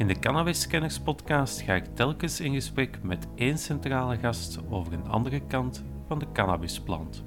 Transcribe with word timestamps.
In 0.00 0.06
de 0.06 0.18
Cannabis 0.18 0.68
podcast 1.04 1.60
ga 1.60 1.74
ik 1.74 1.84
telkens 1.94 2.40
in 2.40 2.54
gesprek 2.54 2.98
met 3.02 3.26
één 3.34 3.58
centrale 3.58 4.16
gast 4.16 4.58
over 4.70 4.92
een 4.92 5.06
andere 5.08 5.40
kant 5.46 5.82
van 6.06 6.18
de 6.18 6.26
cannabisplant. 6.32 7.22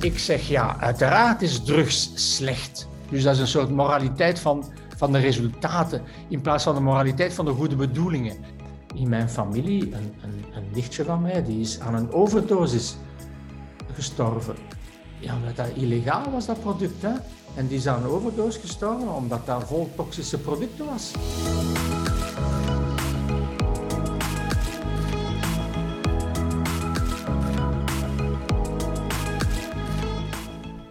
Ik 0.00 0.18
zeg 0.18 0.48
ja, 0.48 0.76
uiteraard 0.80 1.42
is 1.42 1.64
drugs 1.64 2.10
slecht. 2.36 2.88
Dus 3.10 3.22
dat 3.22 3.34
is 3.34 3.40
een 3.40 3.46
soort 3.46 3.70
moraliteit 3.70 4.38
van, 4.38 4.64
van 4.96 5.12
de 5.12 5.18
resultaten 5.18 6.02
in 6.28 6.40
plaats 6.40 6.64
van 6.64 6.74
de 6.74 6.80
moraliteit 6.80 7.34
van 7.34 7.44
de 7.44 7.52
goede 7.52 7.76
bedoelingen. 7.76 8.36
In 8.94 9.08
mijn 9.08 9.28
familie, 9.28 9.82
een, 9.82 10.14
een, 10.22 10.44
een 10.54 10.70
nichtje 10.74 11.04
van 11.04 11.22
mij, 11.22 11.44
die 11.44 11.60
is 11.60 11.80
aan 11.80 11.94
een 11.94 12.12
overdosis 12.12 12.96
gestorven. 13.96 14.56
Ja, 15.18 15.34
omdat 15.34 15.56
dat 15.56 15.68
illegaal 15.74 16.30
was, 16.30 16.46
dat 16.46 16.60
product. 16.60 17.02
Hè? 17.02 17.12
En 17.54 17.66
die 17.66 17.76
is 17.76 17.86
aan 17.86 18.02
een 18.02 18.08
overdosis 18.08 18.60
gestorven 18.60 19.14
omdat 19.14 19.46
dat 19.46 19.64
vol 19.64 19.90
toxische 19.96 20.38
producten 20.38 20.86
was. 20.86 21.12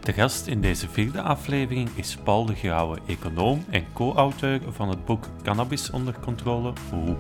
De 0.06 0.14
gast 0.14 0.48
in 0.48 0.62
deze 0.62 0.90
vierde 0.90 1.22
aflevering 1.22 1.90
is 1.96 2.18
Paul 2.24 2.46
de 2.46 2.56
Grauwe, 2.56 2.98
econoom 3.08 3.66
en 3.70 3.86
co-auteur 3.94 4.62
van 4.70 4.90
het 4.90 5.06
boek 5.06 5.28
Cannabis 5.44 5.90
onder 5.90 6.20
controle 6.20 6.74
Hoe. 6.90 7.16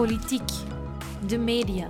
Politiek, 0.00 0.50
de 1.26 1.38
media. 1.38 1.88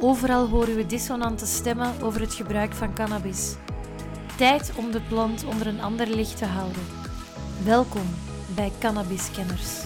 Overal 0.00 0.48
horen 0.48 0.76
we 0.76 0.86
dissonante 0.86 1.46
stemmen 1.46 2.02
over 2.02 2.20
het 2.20 2.34
gebruik 2.34 2.72
van 2.72 2.94
cannabis. 2.94 3.56
Tijd 4.36 4.72
om 4.78 4.90
de 4.90 5.00
plant 5.00 5.44
onder 5.44 5.66
een 5.66 5.80
ander 5.80 6.06
licht 6.06 6.38
te 6.38 6.44
houden. 6.44 6.82
Welkom 7.64 8.06
bij 8.54 8.72
Cannabis 8.80 9.30
Kenners. 9.30 9.84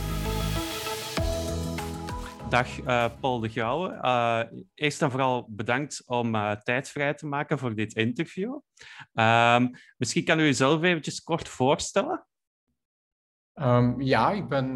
Dag 2.49 2.79
uh, 2.81 3.11
Paul 3.21 3.41
de 3.41 3.49
Grauwe. 3.49 3.99
Uh, 4.03 4.61
eerst 4.75 5.03
en 5.03 5.11
vooral 5.11 5.47
bedankt 5.49 6.03
om 6.07 6.35
uh, 6.35 6.53
tijd 6.53 6.89
vrij 6.89 7.15
te 7.15 7.27
maken 7.27 7.59
voor 7.59 7.75
dit 7.75 7.95
interview. 7.95 8.59
Ehm, 9.13 9.69
misschien 9.97 10.25
kan 10.25 10.41
u 10.41 10.43
uzelf 10.43 10.83
eventjes 10.83 11.23
kort 11.23 11.49
voorstellen? 11.49 12.27
Um, 13.55 14.01
ja, 14.01 14.31
ik 14.31 14.49
ben 14.49 14.75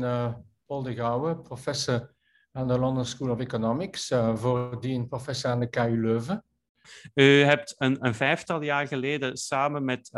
Paul 0.67 0.83
de 0.83 0.95
Grauwe, 0.95 1.37
professor 1.37 2.14
aan 2.57 2.69
de 2.69 2.79
London 2.79 3.05
School 3.05 3.31
of 3.31 3.41
Economics, 3.41 4.13
voordien 4.35 5.09
professor 5.09 5.51
aan 5.51 5.61
de 5.61 5.71
KU 5.71 6.01
Leuven. 6.01 6.45
U 7.15 7.23
hebt 7.23 7.75
een, 7.79 8.07
een 8.07 8.15
vijftal 8.15 8.63
jaar 8.63 8.87
geleden 8.87 9.37
samen 9.37 9.85
met 9.85 10.11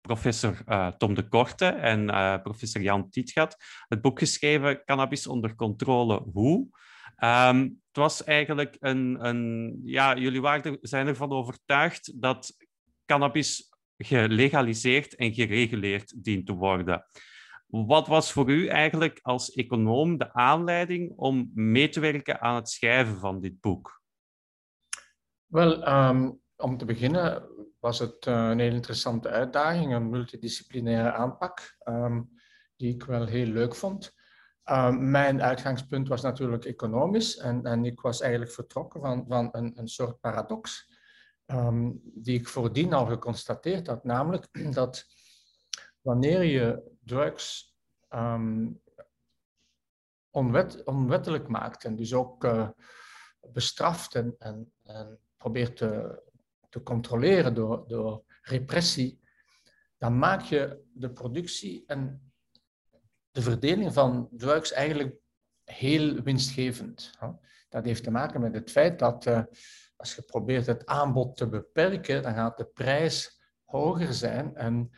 professor 0.00 0.62
uh, 0.68 0.86
Tom 0.86 1.14
de 1.14 1.28
Korte 1.28 1.66
en 1.66 2.06
professor 2.42 2.82
Jan 2.82 3.10
Tietgat 3.10 3.56
het 3.88 4.00
boek 4.00 4.18
geschreven 4.18 4.84
Cannabis 4.84 5.26
onder 5.26 5.54
controle, 5.54 6.22
hoe? 6.32 6.68
Um, 7.18 7.80
het 7.86 7.96
was 7.96 8.24
eigenlijk 8.24 8.76
een... 8.80 9.26
een 9.26 9.80
ja, 9.84 10.16
jullie 10.16 10.40
waren 10.40 10.78
zijn 10.80 11.06
ervan 11.06 11.30
overtuigd 11.30 12.22
dat 12.22 12.56
cannabis 13.06 13.70
gelegaliseerd 13.96 15.14
en 15.14 15.34
gereguleerd 15.34 16.24
dient 16.24 16.46
te 16.46 16.52
worden. 16.52 17.06
Wat 17.72 18.06
was 18.06 18.32
voor 18.32 18.50
u 18.50 18.66
eigenlijk 18.66 19.18
als 19.22 19.52
econoom 19.52 20.18
de 20.18 20.32
aanleiding 20.32 21.12
om 21.16 21.50
mee 21.54 21.88
te 21.88 22.00
werken 22.00 22.40
aan 22.40 22.54
het 22.54 22.68
schrijven 22.68 23.16
van 23.16 23.40
dit 23.40 23.60
boek? 23.60 24.02
Wel, 25.46 25.88
um, 25.88 26.40
om 26.56 26.76
te 26.76 26.84
beginnen 26.84 27.48
was 27.80 27.98
het 27.98 28.26
uh, 28.26 28.48
een 28.48 28.58
heel 28.58 28.72
interessante 28.72 29.28
uitdaging, 29.28 29.94
een 29.94 30.10
multidisciplinaire 30.10 31.12
aanpak, 31.12 31.76
um, 31.88 32.30
die 32.76 32.94
ik 32.94 33.04
wel 33.04 33.26
heel 33.26 33.46
leuk 33.46 33.74
vond. 33.74 34.14
Um, 34.64 35.10
mijn 35.10 35.42
uitgangspunt 35.42 36.08
was 36.08 36.22
natuurlijk 36.22 36.64
economisch 36.64 37.36
en, 37.36 37.64
en 37.64 37.84
ik 37.84 38.00
was 38.00 38.20
eigenlijk 38.20 38.52
vertrokken 38.52 39.00
van, 39.00 39.24
van 39.28 39.48
een, 39.52 39.78
een 39.78 39.88
soort 39.88 40.20
paradox, 40.20 40.90
die 42.02 42.38
ik 42.38 42.48
voordien 42.48 42.92
al 42.92 43.06
geconstateerd 43.06 43.86
had, 43.86 44.04
namelijk 44.04 44.48
dat 44.74 45.06
wanneer 46.00 46.42
je 46.42 46.91
drugs 47.04 47.76
onwet, 50.30 50.84
onwettelijk 50.84 51.48
maakt 51.48 51.84
en 51.84 51.96
dus 51.96 52.14
ook 52.14 52.44
uh, 52.44 52.68
bestraft 53.52 54.14
en, 54.14 54.36
en, 54.38 54.72
probeert 55.36 55.76
te 55.76 56.22
te 56.72 56.82
controleren 56.82 57.54
door, 57.54 57.84
door 57.86 58.24
repressie, 58.42 59.20
dan 59.98 60.18
maak 60.18 60.40
je 60.40 60.82
de 60.94 61.10
productie 61.10 61.84
en 61.86 62.32
de 63.30 63.42
verdeling 63.42 63.92
van 63.92 64.28
drugs 64.30 64.72
eigenlijk 64.72 65.16
heel 65.64 66.22
winstgevend. 66.22 67.10
Dat 67.68 67.84
heeft 67.84 68.02
te 68.02 68.10
maken 68.10 68.40
met 68.40 68.54
het 68.54 68.70
feit 68.70 68.98
dat 68.98 69.26
uh, 69.26 69.42
als 69.96 70.14
je 70.14 70.22
probeert 70.22 70.66
het 70.66 70.86
aanbod 70.86 71.36
te 71.36 71.48
beperken, 71.48 72.22
dan 72.22 72.34
gaat 72.34 72.56
de 72.56 72.64
prijs 72.64 73.40
hoger 73.64 74.14
zijn. 74.14 74.56
En, 74.56 74.90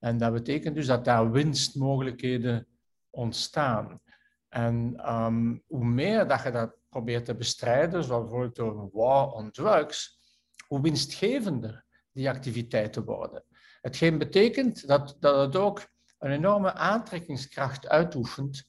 en 0.00 0.18
dat 0.18 0.32
betekent 0.32 0.74
dus 0.74 0.86
dat 0.86 1.04
daar 1.04 1.30
winstmogelijkheden 1.30 2.66
ontstaan. 3.10 4.00
En 4.48 5.08
um, 5.14 5.62
hoe 5.66 5.84
meer 5.84 6.28
dat 6.28 6.42
je 6.42 6.50
dat 6.50 6.76
probeert 6.88 7.24
te 7.24 7.34
bestrijden, 7.34 8.04
zoals 8.04 8.22
bijvoorbeeld 8.22 8.56
door 8.56 8.80
een 8.80 8.90
war 8.92 9.30
on 9.32 9.50
drugs, 9.50 10.18
hoe 10.66 10.80
winstgevender 10.80 11.84
die 12.12 12.28
activiteiten 12.28 13.04
worden. 13.04 13.44
Hetgeen 13.80 14.18
betekent 14.18 14.86
dat, 14.86 15.16
dat 15.20 15.40
het 15.40 15.56
ook 15.56 15.88
een 16.18 16.30
enorme 16.30 16.72
aantrekkingskracht 16.72 17.88
uitoefent 17.88 18.68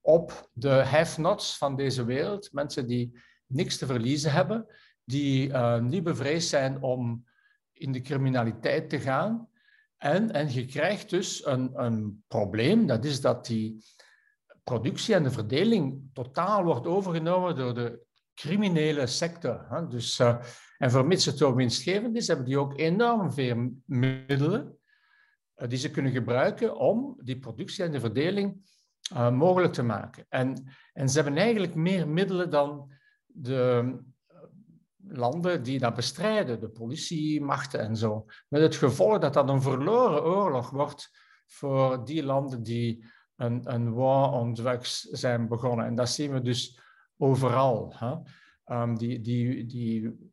op 0.00 0.50
de 0.52 0.70
have-nots 0.70 1.58
van 1.58 1.76
deze 1.76 2.04
wereld. 2.04 2.52
Mensen 2.52 2.86
die 2.86 3.20
niks 3.46 3.78
te 3.78 3.86
verliezen 3.86 4.32
hebben, 4.32 4.66
die 5.04 5.48
uh, 5.48 5.80
niet 5.80 6.02
bevreesd 6.02 6.48
zijn 6.48 6.82
om 6.82 7.26
in 7.72 7.92
de 7.92 8.00
criminaliteit 8.00 8.90
te 8.90 9.00
gaan. 9.00 9.48
En, 10.02 10.32
en 10.32 10.52
je 10.52 10.64
krijgt 10.64 11.10
dus 11.10 11.46
een, 11.46 11.70
een 11.82 12.24
probleem, 12.28 12.86
dat 12.86 13.04
is 13.04 13.20
dat 13.20 13.46
die 13.46 13.84
productie 14.64 15.14
en 15.14 15.22
de 15.22 15.30
verdeling 15.30 16.02
totaal 16.12 16.64
wordt 16.64 16.86
overgenomen 16.86 17.56
door 17.56 17.74
de 17.74 18.04
criminele 18.34 19.06
sector. 19.06 19.66
Hè? 19.68 19.86
Dus 19.86 20.18
uh, 20.18 20.42
en 20.78 20.90
vermits 20.90 21.24
het 21.24 21.38
zo 21.38 21.54
winstgevend 21.54 22.16
is, 22.16 22.26
hebben 22.26 22.46
die 22.46 22.58
ook 22.58 22.78
enorm 22.78 23.32
veel 23.32 23.70
middelen 23.84 24.78
uh, 25.56 25.68
die 25.68 25.78
ze 25.78 25.90
kunnen 25.90 26.12
gebruiken 26.12 26.76
om 26.76 27.18
die 27.22 27.38
productie 27.38 27.84
en 27.84 27.92
de 27.92 28.00
verdeling 28.00 28.70
uh, 29.12 29.30
mogelijk 29.30 29.72
te 29.72 29.82
maken. 29.82 30.26
En, 30.28 30.64
en 30.92 31.08
ze 31.08 31.20
hebben 31.20 31.42
eigenlijk 31.42 31.74
meer 31.74 32.08
middelen 32.08 32.50
dan 32.50 32.92
de 33.26 33.82
eh, 33.84 33.98
landen 35.08 35.62
die 35.62 35.78
dat 35.78 35.94
bestrijden, 35.94 36.60
de 36.60 36.68
politiemachten 36.68 37.80
en 37.80 37.96
zo. 37.96 38.24
Met 38.48 38.62
het 38.62 38.76
gevolg 38.76 39.18
dat 39.18 39.34
dat 39.34 39.48
een 39.48 39.62
verloren 39.62 40.24
oorlog 40.24 40.70
wordt 40.70 41.10
voor 41.46 42.04
die 42.04 42.24
landen 42.24 42.62
die 42.62 43.04
een, 43.36 43.72
een 43.72 43.92
war 43.92 44.32
on 44.32 44.54
drugs 44.54 45.00
zijn 45.00 45.48
begonnen. 45.48 45.86
En 45.86 45.94
dat 45.94 46.08
zien 46.08 46.32
we 46.32 46.40
dus 46.40 46.80
overal. 47.16 47.94
Hè? 47.96 48.16
Um, 48.76 48.98
die, 48.98 49.20
die, 49.20 49.66
die 49.66 50.30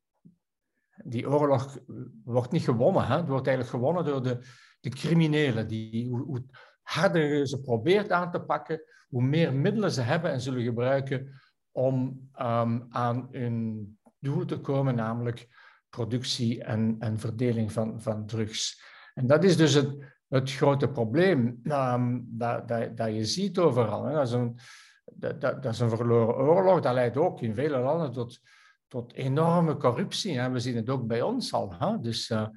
die 1.03 1.30
oorlog 1.30 1.78
wordt 2.24 2.51
niet 2.51 2.63
gewonnen. 2.63 3.07
Hè? 3.07 3.16
Het 3.18 3.28
wordt 3.28 3.47
eigenlijk 3.47 3.75
gewonnen 3.78 4.06
door 4.06 4.24
de, 4.24 4.40
de 4.80 4.90
criminelen. 4.90 5.68
Die, 5.68 6.09
hoe, 6.09 6.44
harder 6.81 7.38
je 7.38 7.47
ze 7.47 7.62
probeert 7.62 8.12
aan 8.12 8.31
te 8.31 8.42
pakken, 8.42 8.81
hoe 9.07 9.24
meer 9.24 9.54
middelen 9.54 9.92
ze 9.92 10.01
hebben 10.01 10.31
en 10.31 10.42
zullen 10.42 10.63
gebruiken 10.63 11.42
om 11.72 12.30
um, 12.42 12.88
aan 12.89 13.27
hun 13.31 13.99
doel 14.19 14.45
te 14.45 14.60
komen, 14.60 14.95
namelijk 14.95 15.48
productie 15.89 16.63
en, 16.63 16.95
en 17.00 17.19
verdeling 17.19 17.71
van, 17.71 18.01
van 18.01 18.25
drugs. 18.25 18.81
En 19.13 19.27
dat 19.27 19.44
is 19.44 19.57
dus 19.57 19.74
het, 19.74 20.13
het 20.27 20.51
grote 20.51 20.89
probleem 20.89 21.60
um, 21.63 22.25
dat, 22.30 22.68
dat, 22.68 22.98
dat 22.98 23.13
je 23.13 23.25
ziet 23.25 23.57
overal. 23.57 24.04
Hè? 24.04 24.13
Dat, 24.13 24.27
is 24.27 24.33
een, 24.33 24.57
dat, 25.06 25.42
dat, 25.42 25.66
is 25.66 25.80
een 25.80 25.89
verloren 25.89 26.36
oorlog. 26.36 26.80
Dat 26.80 26.94
leidt 26.94 27.18
ook 27.18 27.42
in 27.42 27.54
vele 27.54 27.80
landen 27.80 28.12
tot 28.12 28.39
tot 28.89 29.13
enorme 29.13 29.77
corruptie. 29.77 30.39
Hè. 30.39 30.50
We 30.50 30.60
zien 30.60 30.75
het 30.75 30.89
ook 30.89 31.07
bij 31.07 31.22
ons 31.22 31.54
al. 31.54 31.74
Hè. 31.77 32.00
Dus 32.00 32.30
uh, 32.30 32.48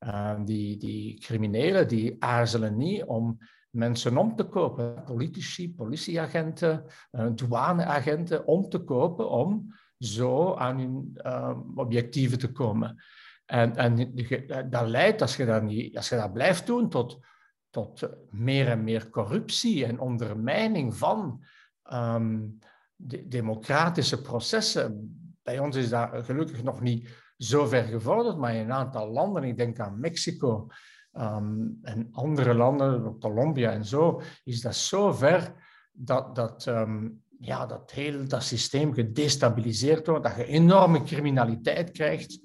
uh, 0.00 0.34
die, 0.44 0.76
die 0.76 1.20
criminelen 1.20 1.88
die 1.88 2.16
aarzelen 2.18 2.76
niet 2.76 3.04
om 3.04 3.38
mensen 3.70 4.16
om 4.16 4.36
te 4.36 4.44
kopen. 4.44 5.02
Politici, 5.04 5.74
politieagenten, 5.74 6.84
uh, 7.12 7.26
douaneagenten 7.34 8.46
om 8.46 8.68
te 8.68 8.78
kopen 8.78 9.30
om 9.30 9.74
zo 10.04 10.54
aan 10.54 10.78
hun 10.78 11.20
objectieven 11.74 12.38
te 12.38 12.52
komen. 12.52 13.02
En, 13.44 13.76
en 13.76 14.14
dat 14.70 14.88
leidt, 14.88 15.20
als 15.20 15.36
je 15.36 15.44
dat, 15.44 15.62
niet, 15.62 15.96
als 15.96 16.08
je 16.08 16.16
dat 16.16 16.32
blijft 16.32 16.66
doen, 16.66 16.88
tot 16.88 17.20
tot 17.72 18.08
meer 18.30 18.68
en 18.68 18.84
meer 18.84 19.10
corruptie 19.10 19.86
en 19.86 19.98
ondermijning 19.98 20.96
van 20.96 21.44
ehm, 21.82 22.48
de 22.96 23.28
democratische 23.28 24.20
processen. 24.20 25.16
Bij 25.42 25.58
ons 25.58 25.76
is 25.76 25.88
dat 25.88 26.10
gelukkig 26.12 26.62
nog 26.62 26.80
niet 26.80 27.08
zo 27.36 27.66
ver 27.66 27.84
gevorderd, 27.84 28.36
maar 28.36 28.54
in 28.54 28.60
een 28.60 28.72
aantal 28.72 29.10
landen, 29.10 29.44
ik 29.44 29.56
denk 29.56 29.78
aan 29.78 30.00
Mexico 30.00 30.66
ehm, 31.12 31.68
en 31.82 32.08
andere 32.12 32.54
landen, 32.54 33.18
Colombia 33.18 33.70
en 33.70 33.84
zo, 33.84 34.22
is 34.44 34.60
dat 34.60 34.74
zo 34.74 35.12
ver 35.12 35.54
dat, 35.92 36.34
dat, 36.34 36.66
ehm, 36.66 37.08
ja, 37.44 37.66
dat 37.66 37.90
heel 37.90 38.28
dat 38.28 38.42
systeem 38.42 38.94
gedestabiliseerd 38.94 40.06
wordt, 40.06 40.24
dat 40.24 40.36
je 40.36 40.44
enorme 40.44 41.02
criminaliteit 41.02 41.90
krijgt 41.90 42.40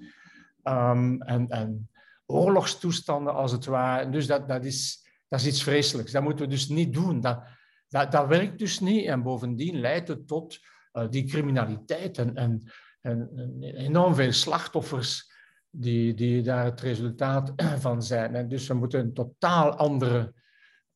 um, 0.63 1.21
en, 1.21 1.49
en 1.49 1.89
oorlogstoestanden 2.25 3.33
als 3.33 3.51
het 3.51 3.65
ware. 3.65 4.09
Dus 4.09 4.27
dat, 4.27 4.47
dat, 4.47 4.65
is, 4.65 5.07
dat 5.27 5.39
is 5.39 5.47
iets 5.47 5.63
vreselijks. 5.63 6.11
Dat 6.11 6.23
moeten 6.23 6.45
we 6.45 6.51
dus 6.51 6.67
niet 6.67 6.94
doen. 6.94 7.21
Dat, 7.21 7.44
dat, 7.88 8.11
dat 8.11 8.27
werkt 8.27 8.59
dus 8.59 8.79
niet 8.79 9.05
en 9.05 9.23
bovendien 9.23 9.79
leidt 9.79 10.07
het 10.07 10.27
tot 10.27 10.59
uh, 10.94 11.09
die 11.09 11.25
criminaliteit 11.25 12.17
en, 12.17 12.35
en, 12.35 12.71
en, 13.01 13.57
enorm 13.61 14.15
veel 14.15 14.31
slachtoffers 14.31 15.31
die, 15.69 16.13
die 16.13 16.41
daar 16.41 16.65
het 16.65 16.81
resultaat 16.81 17.53
van 17.85 18.03
zijn. 18.03 18.35
En 18.35 18.47
dus 18.47 18.67
we 18.67 18.73
moeten 18.73 18.99
een 18.99 19.13
totaal 19.13 19.75
andere 19.75 20.33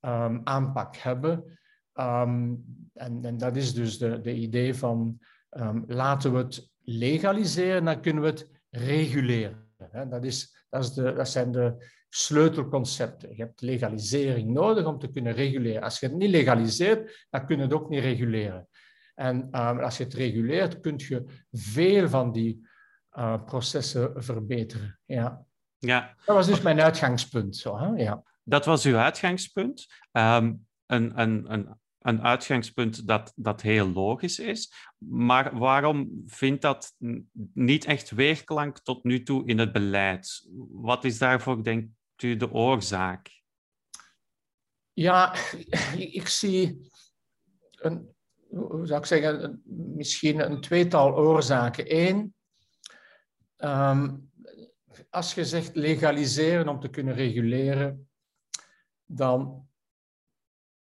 um, 0.01 0.41
aanpak 0.43 0.95
hebben. 0.95 1.59
Um, 2.01 2.63
en, 2.93 3.25
en, 3.25 3.37
dat 3.37 3.55
is 3.55 3.73
dus 3.73 3.97
de, 3.97 4.21
de 4.21 4.33
idee 4.33 4.75
van 4.75 5.19
um, 5.49 5.83
laten 5.87 6.31
we 6.31 6.37
het 6.37 6.69
legaliseren, 6.83 7.85
dan 7.85 8.01
kunnen 8.01 8.23
we 8.23 8.29
het 8.29 8.49
reguleren. 8.69 9.69
Dat, 10.09 10.23
is, 10.23 10.65
dat, 10.69 10.83
is 10.83 10.93
de, 10.93 11.13
dat 11.13 11.29
zijn 11.29 11.51
de 11.51 11.89
sleutelconcepten. 12.09 13.29
Je 13.29 13.43
hebt 13.43 13.61
legalisering 13.61 14.49
nodig 14.49 14.85
om 14.85 14.99
te 14.99 15.11
kunnen 15.11 15.33
reguleren. 15.33 15.81
Als 15.81 15.99
je 15.99 16.05
het 16.05 16.15
niet 16.15 16.29
legaliseert, 16.29 17.27
dan 17.29 17.45
kun 17.45 17.57
je 17.57 17.61
het 17.61 17.73
ook 17.73 17.89
niet 17.89 18.01
reguleren. 18.01 18.67
En 19.15 19.37
um, 19.37 19.79
als 19.79 19.97
je 19.97 20.03
het 20.03 20.13
reguleert, 20.13 20.79
kun 20.79 20.95
je 20.97 21.25
veel 21.51 22.09
van 22.09 22.31
die 22.31 22.67
uh, 23.17 23.43
processen 23.45 24.23
verbeteren. 24.23 24.99
Ja. 25.05 25.45
Ja. 25.77 26.13
Dat 26.25 26.35
was 26.35 26.47
dus 26.47 26.61
mijn 26.61 26.81
uitgangspunt. 26.81 27.55
Zo, 27.55 27.77
hè? 27.77 27.85
Ja. 27.85 28.23
Dat 28.43 28.65
was 28.65 28.85
uw 28.85 28.97
uitgangspunt. 28.97 29.87
Um, 30.11 30.67
een, 30.85 31.21
een, 31.21 31.53
een 31.53 31.79
een 32.01 32.21
uitgangspunt 32.21 33.07
dat, 33.07 33.33
dat 33.35 33.61
heel 33.61 33.87
logisch 33.87 34.39
is. 34.39 34.73
Maar 34.97 35.57
waarom 35.57 36.23
vindt 36.25 36.61
dat 36.61 36.95
niet 37.53 37.85
echt 37.85 38.11
weerklank 38.11 38.79
tot 38.79 39.03
nu 39.03 39.23
toe 39.23 39.47
in 39.47 39.59
het 39.59 39.71
beleid? 39.71 40.47
Wat 40.71 41.03
is 41.03 41.17
daarvoor, 41.17 41.63
denkt 41.63 41.89
u, 42.23 42.37
de 42.37 42.51
oorzaak? 42.51 43.41
Ja, 44.93 45.35
ik 45.97 46.27
zie 46.27 46.91
een, 47.71 48.15
hoe 48.49 48.85
zou 48.87 48.99
ik 48.99 49.05
zeggen, 49.05 49.61
misschien 49.65 50.39
een 50.39 50.61
tweetal 50.61 51.15
oorzaken. 51.15 51.97
Eén, 51.97 52.35
ehm, 53.55 54.17
als 55.09 55.33
je 55.33 55.45
zegt 55.45 55.75
legaliseren 55.75 56.67
om 56.67 56.79
te 56.79 56.89
kunnen 56.89 57.13
reguleren, 57.13 58.09
dan 59.05 59.69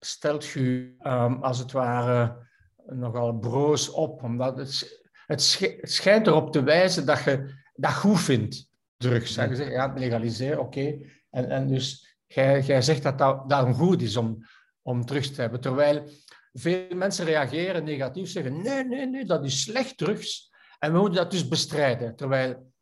stelt 0.00 0.54
u 0.54 0.96
um, 1.02 1.42
als 1.42 1.58
het 1.58 1.72
ware 1.72 2.46
nogal 2.86 3.38
broos 3.38 3.90
op, 3.90 4.22
omdat 4.22 4.58
het, 4.58 5.02
het, 5.26 5.42
schijnt 5.82 6.26
erop 6.26 6.52
te 6.52 6.62
wijzen 6.62 7.06
dat 7.06 7.24
je 7.24 7.54
dat 7.74 7.92
goed 7.92 8.20
vindt, 8.20 8.70
drugs. 8.96 9.34
Je 9.34 9.54
zegt, 9.54 9.72
ja, 9.72 9.92
legaliseren, 9.96 10.60
oké. 10.60 10.98
En, 11.30 11.50
en 11.50 11.68
dus 11.68 12.16
jij, 12.26 12.60
jij 12.60 12.82
zegt 12.82 13.02
dat 13.02 13.18
dat 13.18 13.48
daarom 13.48 13.74
goed 13.74 14.02
is 14.02 14.16
om, 14.16 14.46
om 14.82 15.04
drugs 15.04 15.30
te 15.30 15.40
hebben. 15.40 15.60
Terwijl 15.60 16.10
veel 16.52 16.94
mensen 16.94 17.24
reageren 17.24 17.84
negatief, 17.84 18.30
zeggen, 18.30 18.62
nee, 18.62 18.84
nee, 18.84 19.06
nee, 19.06 19.24
dat 19.24 19.44
is 19.44 19.62
slecht 19.62 19.98
drugs. 19.98 20.52
En 20.78 20.92
we 20.92 20.98
moeten 20.98 21.16
dat 21.16 21.30
dus 21.30 21.48
bestrijden. 21.48 22.16
Terwijl 22.16 22.72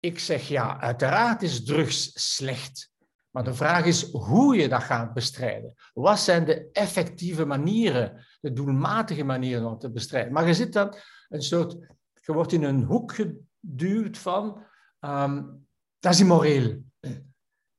ik 0.00 0.18
zeg, 0.18 0.48
ja, 0.48 0.80
uiteraard 0.80 1.42
is 1.42 1.64
drugs 1.64 2.34
slecht. 2.34 2.90
Maar 3.36 3.44
de 3.44 3.54
vraag 3.54 3.84
is 3.84 4.10
hoe 4.10 4.56
je 4.56 4.68
dat 4.68 4.82
gaat 4.82 5.12
bestrijden. 5.12 5.74
Wat 5.94 6.18
zijn 6.18 6.44
de 6.44 6.68
effectieve 6.72 7.44
manieren, 7.44 8.26
de 8.40 8.52
doelmatige 8.52 9.24
manieren 9.24 9.66
om 9.66 9.78
te 9.78 9.90
bestrijden? 9.90 10.32
Maar 10.32 10.46
je 10.46 10.54
zit 10.54 10.72
dan 10.72 10.94
een 11.28 11.42
soort, 11.42 11.76
je 12.22 12.32
wordt 12.32 12.52
in 12.52 12.62
een 12.62 12.82
hoek 12.82 13.14
geduwd 13.14 14.18
van, 14.18 14.62
um, 15.00 15.66
dat 15.98 16.12
is 16.12 16.20
immoreel. 16.20 16.82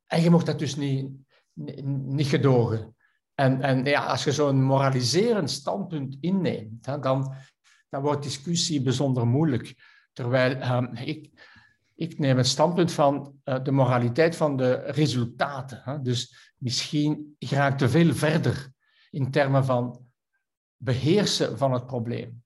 En 0.05 0.21
je 0.21 0.29
mocht 0.29 0.45
dat 0.45 0.59
dus 0.59 0.75
niet, 0.75 1.11
niet 1.85 2.27
gedogen. 2.27 2.95
En, 3.35 3.61
en 3.61 3.85
ja, 3.85 4.05
als 4.05 4.23
je 4.23 4.31
zo'n 4.31 4.63
moraliserend 4.63 5.49
standpunt 5.49 6.17
inneemt, 6.19 6.83
dan, 6.83 7.33
dan 7.89 8.01
wordt 8.01 8.23
discussie 8.23 8.81
bijzonder 8.81 9.27
moeilijk. 9.27 9.75
Terwijl 10.13 10.75
um, 10.75 10.95
ik, 10.95 11.31
ik 11.97 12.19
neem 12.19 12.37
het 12.37 12.47
standpunt 12.47 12.91
van 12.91 13.39
uh, 13.45 13.63
de 13.63 13.71
moraliteit 13.71 14.35
van 14.35 14.57
de 14.57 14.73
resultaten. 14.73 15.81
Hè? 15.83 16.01
Dus 16.01 16.51
misschien 16.57 17.35
raakt 17.39 17.77
te 17.77 17.89
veel 17.89 18.13
verder 18.13 18.71
in 19.09 19.31
termen 19.31 19.65
van 19.65 20.05
beheersen 20.77 21.57
van 21.57 21.73
het 21.73 21.85
probleem. 21.85 22.43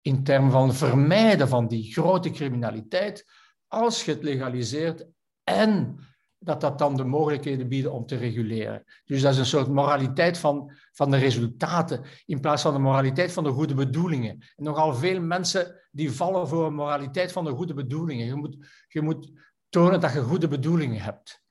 In 0.00 0.24
termen 0.24 0.50
van 0.50 0.74
vermijden 0.74 1.48
van 1.48 1.68
die 1.68 1.92
grote 1.92 2.30
criminaliteit, 2.30 3.24
als 3.66 4.04
je 4.04 4.12
het 4.12 4.22
legaliseert 4.22 5.06
en 5.44 5.98
dat 6.42 6.60
dat 6.60 6.78
dan 6.78 6.96
de 6.96 7.04
mogelijkheden 7.04 7.68
biedt 7.68 7.86
om 7.86 8.06
te 8.06 8.16
reguleren. 8.16 8.84
Dus 9.04 9.22
dat 9.22 9.32
is 9.32 9.38
een 9.38 9.46
soort 9.46 9.68
moraliteit 9.68 10.38
van, 10.38 10.72
van 10.92 11.10
de 11.10 11.16
resultaten, 11.16 12.04
in 12.26 12.40
plaats 12.40 12.62
van 12.62 12.72
de 12.72 12.78
moraliteit 12.78 13.32
van 13.32 13.44
de 13.44 13.50
goede 13.50 13.74
bedoelingen. 13.74 14.30
En 14.56 14.64
nogal 14.64 14.94
veel 14.94 15.20
mensen 15.20 15.80
die 15.90 16.12
vallen 16.12 16.48
voor 16.48 16.66
een 16.66 16.74
moraliteit 16.74 17.32
van 17.32 17.44
de 17.44 17.50
goede 17.50 17.74
bedoelingen. 17.74 18.26
Je 18.26 18.34
moet, 18.34 18.56
je 18.88 19.02
moet 19.02 19.32
tonen 19.68 20.00
dat 20.00 20.12
je 20.12 20.22
goede 20.22 20.48
bedoelingen 20.48 21.00
hebt. 21.00 21.42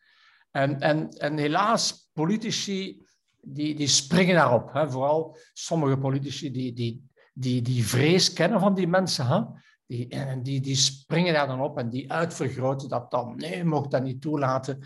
En, 0.51 0.79
en, 0.79 1.09
en 1.09 1.37
helaas, 1.37 2.09
politici 2.13 3.05
die, 3.41 3.75
die 3.75 3.87
springen 3.87 4.35
daarop. 4.35 4.73
Hè. 4.73 4.89
Vooral 4.89 5.37
sommige 5.53 5.97
politici 5.97 6.51
die, 6.51 6.73
die, 6.73 7.09
die, 7.33 7.61
die 7.61 7.87
vrees 7.87 8.33
kennen 8.33 8.59
van 8.59 8.73
die 8.73 8.87
mensen. 8.87 9.25
Hè. 9.27 9.41
Die, 9.89 10.07
en 10.07 10.43
die, 10.43 10.61
die 10.61 10.75
springen 10.75 11.33
daar 11.33 11.47
dan 11.47 11.61
op 11.61 11.77
en 11.77 11.89
die 11.89 12.11
uitvergroten 12.11 12.89
dat 12.89 13.11
dan. 13.11 13.35
Nee, 13.35 13.63
mocht 13.63 13.91
dat 13.91 14.03
niet 14.03 14.21
toelaten. 14.21 14.79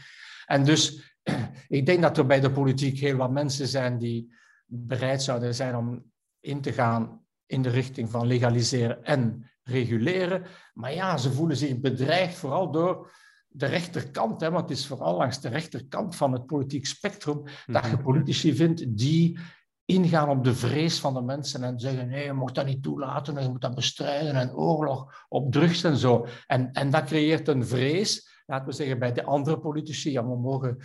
En 0.45 0.63
dus, 0.63 1.13
ik 1.67 1.85
denk 1.85 2.01
dat 2.01 2.17
er 2.17 2.25
bij 2.25 2.39
de 2.39 2.51
politiek 2.51 3.00
heel 3.00 3.15
wat 3.15 3.31
mensen 3.31 3.67
zijn 3.67 3.97
die 3.97 4.33
bereid 4.65 5.23
zouden 5.23 5.56
zijn 5.56 5.75
om 5.75 6.04
in 6.39 6.61
te 6.61 6.73
gaan 6.73 7.25
in 7.45 7.61
de 7.61 7.69
richting 7.69 8.09
van 8.09 8.28
legaliseren 8.28 9.04
en 9.04 9.51
reguleren. 9.63 10.44
Maar 10.73 10.94
ja, 10.94 11.18
ze 11.18 11.31
voelen 11.31 11.57
zich 11.57 11.80
bedreigd 11.80 12.35
vooral 12.35 12.71
door 12.71 13.11
de 13.47 13.66
rechterkant, 13.66 14.42
hè, 14.42 14.51
want 14.51 14.69
het 14.69 14.78
is 14.78 14.87
vooral 14.87 15.18
langs 15.18 15.42
de 15.42 15.49
rechterkant 15.49 16.16
van 16.16 16.31
het 16.31 16.45
politiek 16.45 16.85
spectrum 16.85 17.44
dat 17.66 17.85
je 17.85 17.92
mhm. 17.92 18.04
politici 18.04 18.56
vindt 18.56 18.97
die 18.97 19.39
ingaan 19.85 20.30
op 20.30 20.44
de 20.44 20.56
vrees 20.56 20.99
van 20.99 21.13
de 21.13 21.21
mensen 21.21 21.63
en 21.63 21.80
zeggen 21.80 22.07
nee, 22.07 22.25
je 22.25 22.33
mag 22.33 22.52
dat 22.52 22.66
niet 22.66 22.83
toelaten 22.83 23.37
en 23.37 23.44
je 23.44 23.49
moet 23.49 23.61
dat 23.61 23.75
bestrijden 23.75 24.35
en 24.35 24.54
oorlog 24.54 25.25
op 25.30 25.52
drugs 25.52 25.83
en 25.83 25.97
zo. 25.97 26.25
En, 26.47 26.71
en 26.71 26.90
dat 26.90 27.04
creëert 27.04 27.47
een 27.47 27.66
vrees, 27.66 28.44
laten 28.45 28.68
we 28.68 28.73
zeggen, 28.73 28.99
bij 28.99 29.13
de 29.13 29.23
andere 29.23 29.59
politici. 29.59 30.11
Ja, 30.11 30.28
we 30.28 30.37
mogen, 30.37 30.78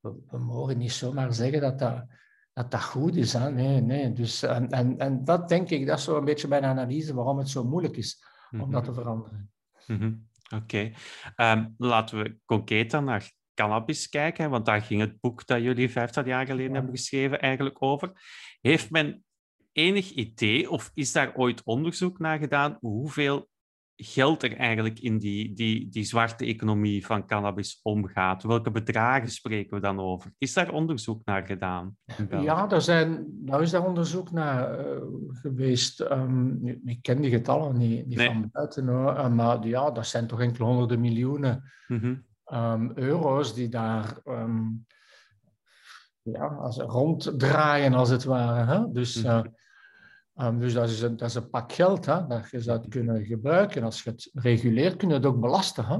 we, 0.00 0.38
mogen 0.38 0.78
niet 0.78 0.92
zomaar 0.92 1.34
zeggen 1.34 1.60
dat 1.60 1.78
dat, 1.78 2.06
dat, 2.52 2.70
dat 2.70 2.82
goed 2.82 3.16
is. 3.16 3.32
Hè? 3.32 3.50
Nee, 3.50 3.80
nee. 3.80 4.12
Dus, 4.12 4.42
en, 4.42 4.68
en, 4.68 4.98
en 4.98 5.24
dat 5.24 5.48
denk 5.48 5.70
ik, 5.70 5.86
dat 5.86 5.98
is 5.98 6.04
zo 6.04 6.16
een 6.16 6.24
beetje 6.24 6.48
mijn 6.48 6.64
analyse 6.64 7.14
waarom 7.14 7.38
het 7.38 7.48
zo 7.48 7.64
moeilijk 7.64 7.96
is 7.96 8.24
om 8.50 8.70
dat 8.70 8.84
te 8.84 8.90
mhm. 8.90 9.00
veranderen. 9.00 9.50
Mhm. 9.86 10.14
Oké. 10.54 10.92
Ehm, 11.36 11.68
laten 11.76 12.22
we 12.22 12.36
concreet 12.44 12.90
dan 12.90 13.04
naar 13.04 13.32
cannabis 13.56 14.08
kijken, 14.08 14.50
want 14.50 14.66
daar 14.66 14.82
ging 14.82 15.00
het 15.00 15.20
boek 15.20 15.46
dat 15.46 15.62
jullie 15.62 15.90
vijftig 15.90 16.26
jaar 16.26 16.46
geleden 16.46 16.74
hebben 16.74 16.96
geschreven 16.96 17.40
eigenlijk 17.40 17.82
over. 17.82 18.12
Heeft 18.60 18.90
men 18.90 19.24
enig 19.72 20.10
idee, 20.10 20.70
of 20.70 20.90
is 20.94 21.12
daar 21.12 21.32
ooit 21.34 21.62
onderzoek 21.64 22.18
naar 22.18 22.38
gedaan, 22.38 22.76
hoeveel 22.80 23.48
geld 23.96 24.42
er 24.42 24.56
eigenlijk 24.56 24.98
in 24.98 25.18
die, 25.18 25.52
die, 25.52 25.88
die 25.88 26.04
zwarte 26.04 26.44
economie 26.44 27.06
van 27.06 27.26
cannabis 27.26 27.80
omgaat? 27.82 28.42
Welke 28.42 28.70
bedragen 28.70 29.28
spreken 29.28 29.74
we 29.74 29.80
dan 29.80 30.00
over? 30.00 30.32
Is 30.38 30.52
daar 30.52 30.72
onderzoek 30.72 31.24
naar 31.24 31.46
gedaan? 31.46 31.96
Ja, 32.30 32.66
daar, 32.66 32.82
zijn, 32.82 33.26
daar 33.28 33.62
is 33.62 33.70
daar 33.70 33.86
onderzoek 33.86 34.30
naar 34.30 34.86
uh, 34.86 35.02
geweest. 35.28 36.00
Um, 36.00 36.66
ik 36.84 36.98
ken 37.02 37.20
die 37.20 37.30
getallen 37.30 37.76
niet, 37.76 38.06
niet 38.06 38.22
van 38.22 38.48
buiten, 38.52 38.88
hoor. 38.88 39.12
Uh, 39.12 39.28
maar 39.28 39.66
ja, 39.66 39.90
dat 39.90 40.06
zijn 40.06 40.26
toch 40.26 40.40
enkele 40.40 40.64
honderden 40.64 41.00
miljoenen 41.00 41.62
mm 41.88 42.24
um, 42.52 42.92
euro's 42.94 43.54
die 43.54 43.68
daar 43.68 44.18
um, 44.24 44.86
ja, 46.22 46.46
als 46.46 46.76
ronddraaien, 46.78 47.94
als 47.94 48.08
het 48.08 48.24
ware. 48.24 48.72
Hè? 48.72 48.92
Dus, 48.92 49.24
uh, 49.24 49.42
um, 50.34 50.58
dus 50.58 50.72
dat, 50.72 50.88
is 50.88 51.02
een, 51.02 51.16
dat 51.16 51.28
is 51.28 51.34
een 51.34 51.50
pak 51.50 51.72
geld 51.72 52.06
hè, 52.06 52.26
dat 52.26 52.50
je 52.50 52.60
zou 52.60 52.88
kunnen 52.88 53.24
gebruiken. 53.24 53.82
Als 53.82 54.02
je 54.02 54.10
het 54.10 54.30
reguleert, 54.32 54.96
kun 54.96 55.08
je 55.08 55.14
het 55.14 55.26
ook 55.26 55.40
belasten. 55.40 55.84
Hè? 55.84 55.98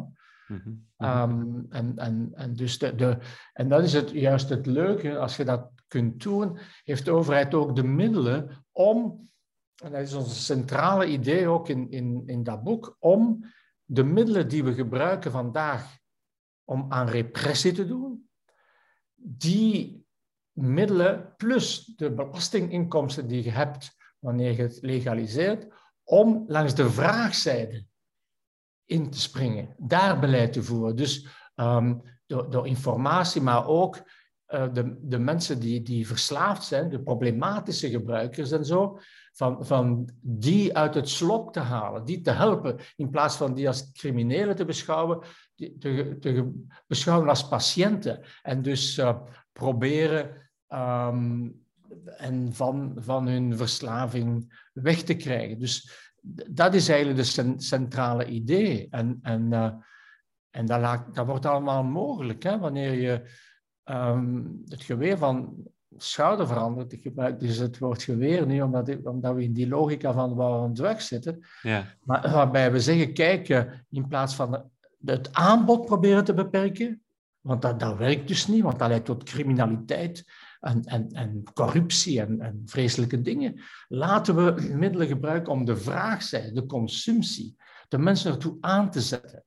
Mhm. 0.54 0.70
Ehm, 0.96 1.60
en, 1.68 1.92
en, 1.96 2.30
en, 2.34 2.54
dus 2.54 2.78
de, 2.78 2.94
de, 2.94 3.18
en 3.52 3.68
dat 3.68 3.82
is 3.82 3.92
het, 3.92 4.10
juist 4.10 4.48
het 4.48 4.66
leuke, 4.66 5.18
als 5.18 5.36
je 5.36 5.44
dat 5.44 5.70
kunt 5.88 6.22
doen, 6.22 6.58
heeft 6.84 7.04
de 7.04 7.10
overheid 7.10 7.54
ook 7.54 7.76
de 7.76 7.84
middelen 7.84 8.64
om, 8.72 9.28
en 9.82 9.92
dat 9.92 10.00
is 10.00 10.14
ons 10.14 10.44
centrale 10.44 11.06
idee 11.06 11.48
ook 11.48 11.68
in, 11.68 11.90
in, 11.90 12.22
in 12.26 12.42
dat 12.42 12.62
boek, 12.62 12.96
om 12.98 13.44
de 13.84 14.04
middelen 14.04 14.48
die 14.48 14.64
we 14.64 14.74
gebruiken 14.74 15.30
vandaag 15.30 15.96
om 16.66 16.87
aan 16.88 17.08
repressie 17.08 17.73
te 17.73 17.87
doen, 17.87 18.28
die 19.14 20.06
middelen 20.52 21.35
plus 21.37 21.85
de 21.96 22.12
belastinginkomsten 22.12 23.28
die 23.28 23.44
je 23.44 23.50
hebt 23.50 23.96
wanneer 24.18 24.56
je 24.56 24.62
het 24.62 24.78
legaliseert, 24.80 25.66
om 26.04 26.44
langs 26.46 26.75
de 26.75 26.90
vraagzijde 26.90 27.85
in 28.85 29.11
te 29.11 29.20
springen, 29.20 29.75
daar 29.78 30.18
beleid 30.18 30.52
te 30.52 30.62
voeren. 30.62 30.96
Dus 30.96 31.26
um, 31.54 32.02
door, 32.26 32.50
door, 32.50 32.66
informatie, 32.66 33.42
maar 33.42 33.66
ook 33.66 33.96
uh, 34.49 34.73
de, 34.73 34.96
de 35.00 35.18
mensen 35.18 35.61
die, 35.61 35.82
die 35.82 36.06
verslaafd 36.06 36.64
zijn, 36.64 36.88
de 36.88 37.02
problematische 37.02 37.90
gebruikers 37.90 38.50
en 38.50 38.64
zo, 38.64 38.99
van, 39.32 39.66
van 39.66 40.08
die 40.20 40.76
uit 40.76 40.94
het 40.94 41.08
slop 41.08 41.52
te 41.52 41.61
halen, 41.61 42.04
die 42.04 42.20
te 42.20 42.30
helpen, 42.30 42.78
in 42.96 43.11
plaats 43.11 43.37
van 43.37 43.54
die 43.54 43.68
als 43.68 43.92
criminelen 43.92 44.56
te 44.56 44.64
beschouwen, 44.64 45.20
te, 45.56 46.16
te 46.20 46.52
beschouwen 46.86 47.28
als 47.28 47.48
patiënten. 47.48 48.20
En 48.42 48.62
dus 48.62 48.98
uh, 48.98 49.16
proberen 49.52 50.50
um, 50.68 51.64
en 52.16 52.54
van, 52.54 52.96
van 52.96 53.26
hun 53.26 53.56
verslaving 53.56 54.60
weg 54.72 55.02
te 55.02 55.14
krijgen. 55.14 55.58
Dus 55.58 56.04
dat 56.50 56.75
is 56.75 56.88
eigenlijk 56.88 57.25
de 57.25 57.54
centrale 57.56 58.26
idee. 58.26 58.88
En, 58.90 59.18
en, 59.22 59.52
uh, 59.52 59.72
en 60.50 60.66
dat, 60.66 60.80
laat, 60.80 61.14
dat, 61.14 61.26
wordt 61.26 61.46
allemaal 61.46 61.84
mogelijk 61.84 62.42
hè? 62.42 62.58
wanneer 62.58 62.92
je 62.92 63.30
um, 63.84 64.62
het 64.68 64.82
geweer 64.82 65.18
van 65.18 65.54
schouder 65.96 66.46
verandert. 66.46 66.92
Ik 66.92 67.02
gebruik 67.02 67.40
dus 67.40 67.56
het 67.56 67.78
woord 67.78 68.02
geweer 68.02 68.46
nu, 68.46 68.62
omdat, 68.62 69.04
omdat 69.04 69.34
we 69.34 69.42
in 69.42 69.52
die 69.52 69.68
logica 69.68 70.12
van 70.12 70.34
waar 70.34 70.72
we 70.72 70.82
weg 70.82 71.02
zitten. 71.02 71.46
Ja. 71.62 71.84
Maar 72.02 72.30
waarbij 72.32 72.72
we 72.72 72.80
zeggen, 72.80 73.12
kijk, 73.12 73.48
in 73.90 74.08
plaats 74.08 74.34
van 74.34 74.70
het 75.14 75.34
aanbod 75.34 75.84
proberen 75.84 76.25
te 76.25 76.34
beperken, 76.34 77.02
want 77.40 77.62
dat, 77.62 77.80
dat 77.80 77.96
werkt 77.96 78.28
dus 78.28 78.46
niet, 78.46 78.62
want 78.62 78.78
dat 78.78 78.88
leidt 78.88 79.04
tot 79.04 79.22
criminaliteit 79.22 80.25
en, 80.60 80.84
en, 80.84 81.08
en 81.10 81.42
corruptie 81.54 82.20
en, 82.20 82.40
en, 82.40 82.62
vreselijke 82.64 83.20
dingen. 83.20 83.60
Laten 83.88 84.34
we 84.34 84.75
middelen 84.75 85.06
gebruiken 85.06 85.52
om 85.52 85.64
de 85.64 85.76
vraagzijde, 85.76 86.52
de 86.52 86.66
consumptie, 86.66 87.56
de 87.88 87.98
mensen 87.98 88.32
ertoe 88.32 88.56
aan 88.60 88.90
te 88.90 89.00
zetten 89.00 89.44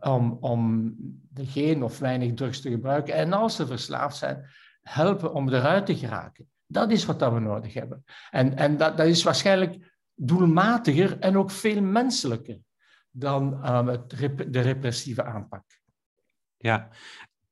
om, 0.00 0.36
om 0.40 0.94
geen 1.34 1.82
of 1.82 1.98
weinig 1.98 2.34
drugs 2.34 2.60
te 2.60 2.70
gebruiken. 2.70 3.14
En 3.14 3.32
als 3.32 3.56
ze 3.56 3.66
verslaafd 3.66 4.16
zijn, 4.16 4.44
helpen 4.82 5.34
om 5.34 5.48
eruit 5.48 5.86
te 5.86 5.96
geraken. 5.96 6.48
Dat 6.66 6.90
is 6.90 7.04
wat 7.04 7.18
dat 7.18 7.32
we 7.32 7.40
nodig 7.40 7.74
hebben. 7.74 8.04
En, 8.30 8.56
en 8.56 8.76
dat, 8.76 8.96
dat 8.96 9.06
is 9.06 9.22
waarschijnlijk 9.22 9.94
doelmatiger 10.14 11.18
en 11.18 11.36
ook 11.36 11.50
veel 11.50 11.82
menselijker 11.82 12.58
dan 13.10 13.74
um, 13.76 13.88
het, 13.88 14.10
de 14.48 14.60
repressieve 14.60 15.24
aanpak. 15.24 15.64
Ja, 16.56 16.90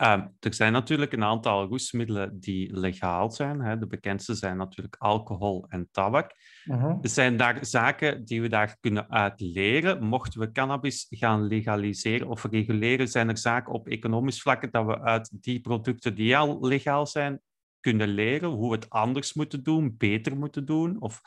Uh, 0.03 0.23
er 0.41 0.55
zijn 0.55 0.73
natuurlijk 0.73 1.13
een 1.13 1.25
aantal 1.25 1.67
roesmiddelen 1.67 2.41
die 2.41 2.79
legaal 2.79 3.31
zijn. 3.31 3.61
Hè. 3.61 3.79
De 3.79 3.87
bekendste 3.87 4.35
zijn 4.35 4.57
natuurlijk 4.57 4.97
alcohol 4.99 5.67
en 5.69 5.89
tabak. 5.91 6.33
Uh. 6.65 6.83
-huh. 6.83 6.99
Zijn 7.03 7.37
daar 7.37 7.65
zaken 7.65 8.25
die 8.25 8.43
we 8.43 8.49
daar 8.49 8.77
kunnen 8.81 9.11
uitleren? 9.11 10.03
Mochten 10.03 10.41
we 10.41 10.53
cannabis 10.53 11.07
gaan 11.11 11.47
legaliseren 11.47 12.29
of 12.29 12.45
reguleren, 12.45 13.09
zijn 13.09 13.29
er 13.29 13.39
zaken 13.39 13.73
op 13.73 13.89
economisch 13.89 14.43
vlak 14.43 14.73
dat 14.73 14.87
we 14.87 15.01
uit 15.01 15.31
die 15.43 15.61
producten 15.61 16.15
die 16.15 16.37
al 16.37 16.67
legaal 16.67 17.07
zijn 17.07 17.41
kunnen 17.81 18.09
leren? 18.09 18.49
Hoe 18.49 18.69
we 18.69 18.75
het 18.75 18.91
anders 18.91 19.35
moeten 19.35 19.63
doen, 19.63 19.95
beter 19.97 20.37
moeten 20.37 20.65
doen? 20.65 21.01
Of, 21.01 21.21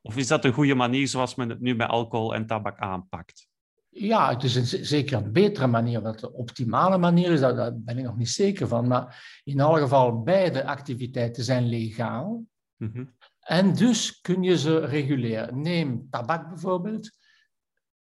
of 0.00 0.16
is 0.16 0.26
dat 0.26 0.44
een 0.44 0.52
goede 0.52 0.74
manier 0.74 1.08
zoals 1.08 1.34
men 1.34 1.48
het 1.48 1.60
nu 1.60 1.74
met 1.74 1.88
alcohol 1.88 2.34
en 2.34 2.46
tabak 2.46 2.78
aanpakt? 2.78 3.47
Ja, 3.98 4.28
het 4.28 4.44
is 4.44 4.54
een, 4.54 4.84
zeker 4.86 5.16
een 5.16 5.32
betere 5.32 5.66
manier. 5.66 6.00
Wat 6.02 6.18
de 6.18 6.32
optimale 6.32 6.98
manier 6.98 7.30
is, 7.30 7.40
daar, 7.40 7.78
ben 7.78 7.98
ik 7.98 8.04
nog 8.04 8.16
niet 8.16 8.28
zeker 8.28 8.68
van. 8.68 8.86
Maar 8.86 9.40
in 9.44 9.60
alle 9.60 9.80
geval, 9.80 10.22
beide 10.22 10.64
activiteiten 10.64 11.44
zijn 11.44 11.66
legaal. 11.66 12.44
Mm 12.76 13.16
En 13.40 13.74
dus 13.74 14.20
kun 14.20 14.42
je 14.42 14.58
ze 14.58 14.78
reguleren. 14.78 15.60
Neem 15.60 16.06
tabak 16.10 16.48
bijvoorbeeld. 16.48 17.10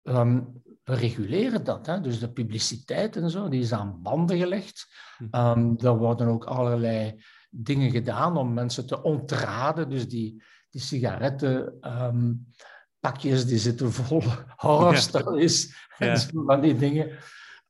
Um, 0.04 0.62
we 0.84 0.94
reguleren 0.94 1.64
dat. 1.64 1.86
Hè? 1.86 2.02
Dus 2.02 2.20
de 2.20 2.32
publiciteit 2.32 3.16
en 3.16 3.30
zo, 3.30 3.50
die 3.50 3.62
is 3.62 3.74
aan 3.74 4.02
banden 4.02 4.38
gelegd. 4.38 4.88
Um, 5.32 5.78
er 5.78 5.98
worden 5.98 6.28
ook 6.28 6.46
allerlei 6.46 7.24
dingen 7.50 7.92
gedaan 7.92 8.38
om 8.38 8.54
mensen 8.54 8.88
te 8.88 9.04
ontraden. 9.04 9.90
Dus 9.90 10.10
die, 10.10 10.44
die 10.70 10.82
sigaretten... 10.82 11.78
Um, 11.82 12.46
pakjes 13.04 13.46
die 13.46 13.60
zitten 13.60 13.92
vol 13.92 14.24
horrorstories 14.64 15.76
ja. 15.98 16.08
en 16.08 16.46
van 16.46 16.62
die 16.62 16.76
dingen. 16.78 17.12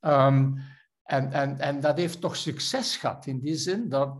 Um, 0.01 0.61
en, 1.03 1.31
en, 1.31 1.59
en 1.59 1.79
dat 1.81 1.97
heeft 1.97 2.21
toch 2.21 2.35
succes 2.35 2.97
gehad 2.97 3.25
in 3.25 3.39
die 3.39 3.55
zin 3.55 3.89
dat 3.89 4.17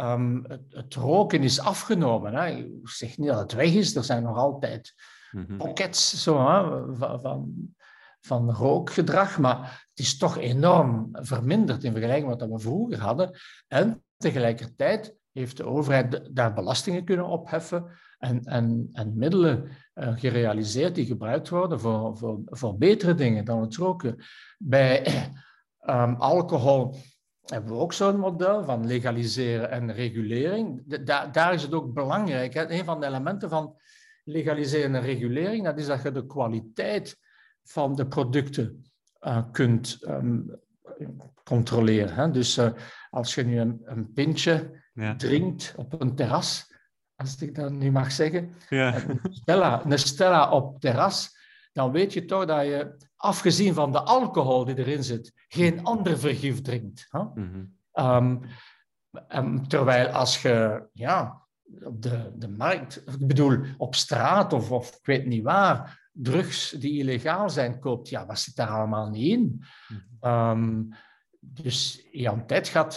um, 0.00 0.44
het, 0.48 0.62
het, 0.68 0.94
roken 0.94 1.42
is 1.42 1.60
afgenomen. 1.60 2.34
Hè. 2.34 2.46
Ik 2.46 2.88
zeg 2.88 3.18
niet 3.18 3.28
dat 3.28 3.38
het 3.38 3.52
weg 3.52 3.72
is, 3.72 3.96
er 3.96 4.04
zijn 4.04 4.22
nog 4.22 4.36
altijd 4.36 4.94
mm 5.30 5.56
pockets 5.56 6.22
zo, 6.22 6.48
hè, 6.48 6.94
van, 6.96 7.20
van, 7.20 7.74
van 8.20 8.50
rookgedrag, 8.50 9.38
maar 9.38 9.86
het 9.88 9.98
is 9.98 10.18
toch 10.18 10.38
enorm 10.38 11.08
verminderd 11.12 11.84
in 11.84 11.92
vergelijking 11.92 12.28
met 12.28 12.40
wat 12.40 12.50
we 12.50 12.58
vroeger 12.58 13.00
hadden. 13.00 13.38
En 13.68 14.04
tegelijkertijd 14.16 15.14
heeft 15.32 15.56
de 15.56 15.64
overheid 15.64 16.28
daar 16.30 16.52
belastingen 16.52 17.04
kunnen 17.04 17.26
opheffen 17.26 17.90
en, 18.22 18.44
en, 18.44 18.88
en 18.92 19.16
middelen 19.16 19.68
uh, 19.94 20.16
gerealiseerd 20.16 20.94
die 20.94 21.06
gebruikt 21.06 21.48
worden 21.48 21.80
voor, 21.80 22.16
voor, 22.16 22.40
voor 22.44 22.78
betere 22.78 23.14
dingen 23.14 23.44
dan 23.44 23.60
het 23.60 23.76
roken. 23.76 24.16
Bij 24.58 25.06
um, 25.80 26.14
alcohol 26.34 26.96
hebben 27.44 27.72
we 27.72 27.78
ook 27.78 27.92
zo'n 27.92 28.18
model 28.18 28.64
van 28.64 28.86
legaliseren 28.86 29.70
en 29.70 29.92
regulering. 29.92 30.82
Da 31.04 31.26
daar 31.26 31.54
is 31.54 31.62
het 31.62 31.72
ook 31.72 31.92
belangrijk. 31.92 32.54
Hè? 32.54 32.70
Een 32.70 32.84
van 32.84 33.00
de 33.00 33.06
elementen 33.06 33.48
van 33.48 33.76
legaliseren 34.24 34.94
en 34.94 35.02
regulering, 35.02 35.64
dat 35.64 35.78
is 35.78 35.86
dat 35.86 36.02
je 36.02 36.12
de 36.12 36.26
kwaliteit 36.26 37.16
van 37.62 37.94
de 37.94 38.06
producten 38.06 38.84
uh, 39.20 39.42
kunt 39.52 39.98
um, 40.08 40.60
controleren. 41.44 42.14
Hè? 42.14 42.30
Dus 42.30 42.58
uh, 42.58 42.70
als 43.10 43.34
je 43.34 43.44
nu 43.44 43.58
een, 43.58 43.80
een 43.84 44.12
pintje 44.12 44.82
ja. 44.94 45.16
drinkt 45.16 45.74
op 45.76 46.00
een 46.00 46.14
terras, 46.14 46.71
als 47.22 47.42
ik 47.42 47.54
dat 47.54 47.72
nu 47.72 47.90
mag 47.90 48.12
zeggen, 48.12 48.54
ja. 48.68 48.94
een, 48.94 49.20
Stella, 49.30 49.84
een 49.84 49.98
Stella 49.98 50.50
op 50.50 50.80
terras, 50.80 51.36
dan 51.72 51.92
weet 51.92 52.12
je 52.12 52.24
toch 52.24 52.44
dat 52.44 52.64
je, 52.64 52.96
afgezien 53.16 53.74
van 53.74 53.92
de 53.92 54.00
alcohol 54.00 54.64
die 54.64 54.78
erin 54.78 55.04
zit, 55.04 55.32
geen 55.48 55.84
ander 55.84 56.18
vergif 56.18 56.60
drinkt. 56.60 57.08
Huh? 57.10 57.26
Mm 57.34 57.74
-hmm. 57.92 58.44
um, 59.28 59.68
terwijl 59.68 60.08
als 60.08 60.42
je 60.42 60.86
ja, 60.92 61.42
op 61.84 62.02
de, 62.02 62.32
de 62.34 62.48
markt, 62.48 62.96
ik 62.96 63.26
bedoel 63.26 63.58
op 63.76 63.94
straat 63.94 64.52
of, 64.52 64.70
of 64.70 64.88
ik 64.88 65.06
weet 65.06 65.26
niet 65.26 65.42
waar, 65.42 66.10
drugs 66.12 66.70
die 66.70 66.98
illegaal 66.98 67.50
zijn 67.50 67.78
koopt, 67.78 68.08
ja, 68.08 68.26
wat 68.26 68.38
zit 68.38 68.56
daar 68.56 68.68
allemaal 68.68 69.08
niet 69.08 69.30
in? 69.30 69.64
Mm 69.88 70.10
um, 70.24 70.88
dus 71.44 72.06
Jan 72.12 72.44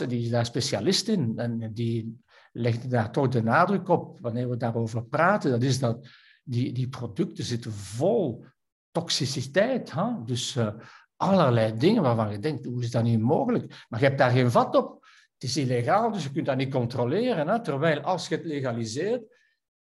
die 0.07 0.23
is 0.23 0.29
daar 0.29 0.45
specialist 0.45 1.07
in 1.07 1.33
en 1.37 1.73
die 1.73 2.23
legde 2.57 2.87
daar 2.87 3.11
toch 3.11 3.27
de 3.27 3.43
nadruk 3.43 3.89
op 3.89 4.19
wanneer 4.19 4.49
we 4.49 4.57
daarover 4.57 5.05
praten. 5.05 5.51
Dat 5.51 5.63
is 5.63 5.79
dat 5.79 6.07
die, 6.43 6.71
die 6.71 6.89
producten 6.89 7.43
zitten 7.43 7.71
vol 7.71 8.45
toxiciteit. 8.91 9.91
Hè? 9.91 10.23
Dus 10.25 10.55
uh, 10.55 10.73
allerlei 11.15 11.77
dingen 11.77 12.01
waarvan 12.01 12.31
je 12.31 12.39
denkt, 12.39 12.65
hoe 12.65 12.83
is 12.83 12.91
dat 12.91 13.03
nu 13.03 13.17
mogelijk? 13.17 13.85
Maar 13.89 13.99
je 13.99 14.05
hebt 14.05 14.17
daar 14.17 14.31
geen 14.31 14.51
vat 14.51 14.75
op. 14.75 15.05
Het 15.33 15.43
is 15.43 15.57
illegaal, 15.57 16.11
dus 16.11 16.23
je 16.23 16.31
kunt 16.31 16.45
dat 16.45 16.57
niet 16.57 16.71
controleren. 16.71 17.47
Hè? 17.47 17.61
Terwijl 17.61 17.99
als 17.99 18.27
je 18.27 18.35
het 18.35 18.45
legaliseert, 18.45 19.23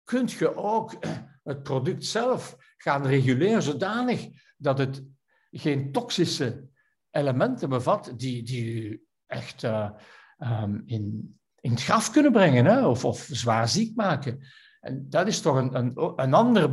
kun 0.05 0.29
je 0.39 0.57
ook 0.57 0.97
het 1.43 1.63
product 1.63 2.05
zelf 2.05 2.57
gaan 2.77 3.07
reguleren 3.07 3.63
zodanig 3.63 4.29
dat 4.57 4.79
het 4.79 5.05
geen 5.51 5.93
toxische 5.93 6.69
elementen 7.11 7.69
bevat 7.69 8.13
die, 8.17 8.43
die 8.43 9.03
echt 9.27 9.63
uh, 9.63 9.91
um, 10.39 10.83
in, 10.87 11.38
in 11.61 11.71
het 11.71 11.83
graf 11.83 12.11
kunnen 12.11 12.33
brengen 12.33 12.65
hè? 12.65 12.87
Of, 12.87 13.05
of 13.05 13.29
zwaar 13.31 13.69
ziek 13.69 13.97
maken. 13.97 14.41
En 14.81 15.07
dat 15.09 15.27
is 15.27 15.41
toch 15.41 15.57
een, 15.57 15.77
een, 15.77 15.93
een 16.17 16.35
ander 16.35 16.71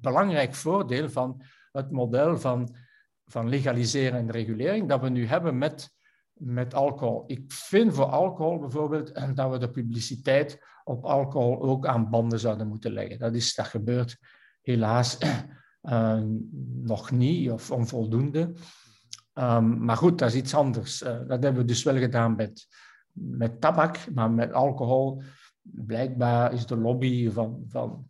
belangrijk 0.00 0.54
voordeel 0.54 1.10
van 1.10 1.42
het 1.72 1.90
model 1.90 2.38
van, 2.38 2.76
van 3.26 3.48
legaliseren 3.48 4.18
en 4.18 4.30
regulering 4.30 4.88
dat 4.88 5.00
we 5.00 5.08
nu 5.08 5.26
hebben 5.26 5.58
met, 5.58 5.90
met 6.32 6.74
alcohol. 6.74 7.24
Ik 7.26 7.52
vind 7.52 7.94
voor 7.94 8.04
alcohol 8.04 8.58
bijvoorbeeld 8.58 9.36
dat 9.36 9.50
we 9.50 9.58
de 9.58 9.70
publiciteit 9.70 10.58
op 10.84 11.04
alcohol 11.04 11.62
ook 11.62 11.86
aan 11.86 12.10
banden 12.10 12.38
zouden 12.38 12.68
moeten 12.68 12.92
leggen. 12.92 13.18
Dat, 13.18 13.34
is, 13.34 13.54
dat 13.54 13.66
gebeurt 13.66 14.18
helaas 14.60 15.18
uh, 15.82 16.20
nog 16.92 17.10
niet 17.10 17.50
of 17.50 17.70
onvoldoende. 17.70 18.52
Ehm, 19.32 19.84
maar 19.84 19.96
goed, 19.96 20.18
dat 20.18 20.28
is 20.28 20.34
iets 20.34 20.54
anders. 20.54 21.02
Eh, 21.02 21.18
dat 21.26 21.42
hebben 21.42 21.56
we 21.62 21.64
dus 21.64 21.82
wel 21.82 21.98
gedaan 21.98 22.36
met, 22.36 22.66
met 23.14 23.60
tabak, 23.60 24.10
maar 24.10 24.30
met 24.30 24.52
alcohol. 24.52 25.22
Blijkbaar 25.62 26.52
is 26.52 26.66
de 26.66 26.76
lobby 26.76 27.30
van, 27.30 27.64
van 27.66 28.06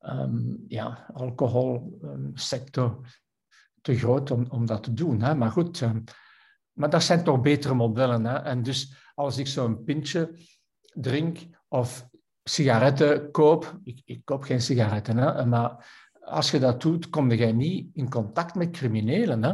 um, 0.00 0.64
ja, 0.68 1.06
alcoholsector 1.12 3.00
te 3.80 3.98
groot 3.98 4.30
om, 4.30 4.46
om 4.48 4.66
dat 4.66 4.82
te 4.82 4.92
doen. 4.92 5.22
Hè? 5.22 5.34
Maar 5.34 5.50
goed, 5.50 5.80
um, 5.80 6.04
maar 6.72 6.90
dat 6.90 7.02
zijn 7.02 7.24
toch 7.24 7.40
betere 7.40 7.74
modellen. 7.74 8.24
Hè? 8.24 8.36
En 8.36 8.62
dus 8.62 8.94
als 9.14 9.38
ik 9.38 9.46
zo'n 9.46 9.84
pintje 9.84 10.34
drink 10.80 11.38
of 11.68 12.08
sigaretten 12.42 13.30
koop, 13.30 13.78
ik, 13.84 14.02
ik 14.04 14.24
koop 14.24 14.42
geen 14.42 14.60
sigaretten, 14.60 15.16
hè? 15.16 15.46
maar 15.46 15.86
als 16.20 16.50
je 16.50 16.58
dat 16.58 16.80
doet, 16.80 17.10
kom 17.10 17.30
je 17.30 17.46
niet 17.46 17.90
in 17.92 18.10
contact 18.10 18.54
met 18.54 18.70
criminelen. 18.70 19.42
Hè? 19.44 19.52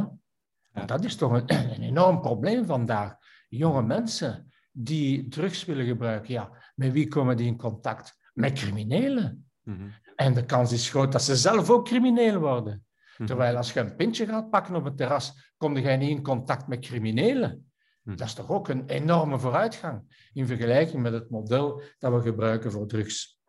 Ja. 0.73 0.85
Dat 0.85 1.03
is 1.03 1.15
toch 1.15 1.31
een, 1.31 1.53
een, 1.53 1.81
enorm 1.81 2.21
probleem 2.21 2.65
vandaag. 2.65 3.15
Jonge 3.49 3.81
mensen 3.81 4.53
die 4.77 5.27
drugs 5.27 5.65
willen 5.65 5.85
gebruiken, 5.85 6.33
ja, 6.33 6.49
met 6.75 6.91
wie 6.91 7.07
komen 7.07 7.37
die 7.37 7.47
in 7.47 7.57
contact? 7.57 8.17
Met 8.33 8.53
criminelen. 8.53 9.49
Mm 9.63 9.77
-hmm. 9.77 9.93
En 10.15 10.33
de 10.33 10.45
kans 10.45 10.71
is 10.71 10.89
groot 10.89 11.11
dat 11.11 11.23
ze 11.23 11.35
zelf 11.35 11.69
ook 11.69 11.85
crimineel 11.85 12.39
worden. 12.39 12.73
Mm 12.73 12.83
-hmm. 13.15 13.25
Terwijl 13.25 13.57
als 13.57 13.73
je 13.73 13.79
een 13.79 13.95
pintje 13.95 14.25
gaat 14.25 14.49
pakken 14.49 14.75
op 14.75 14.83
het 14.83 14.97
terras, 14.97 15.53
kom 15.57 15.77
je 15.77 15.89
niet 15.89 16.09
in 16.09 16.23
contact 16.23 16.67
met 16.67 16.79
criminelen. 16.79 17.49
Mm 17.51 17.65
-hmm. 18.03 18.15
Dat 18.15 18.27
is 18.27 18.33
toch 18.33 18.49
ook 18.49 18.67
een 18.67 18.85
enorme 18.85 19.39
vooruitgang 19.39 20.29
in 20.33 20.47
vergelijking 20.47 21.01
met 21.01 21.13
het 21.13 21.29
model 21.29 21.81
dat 21.99 22.13
we 22.13 22.21
gebruiken 22.21 22.71
voor 22.71 22.87
drugs. 22.87 23.39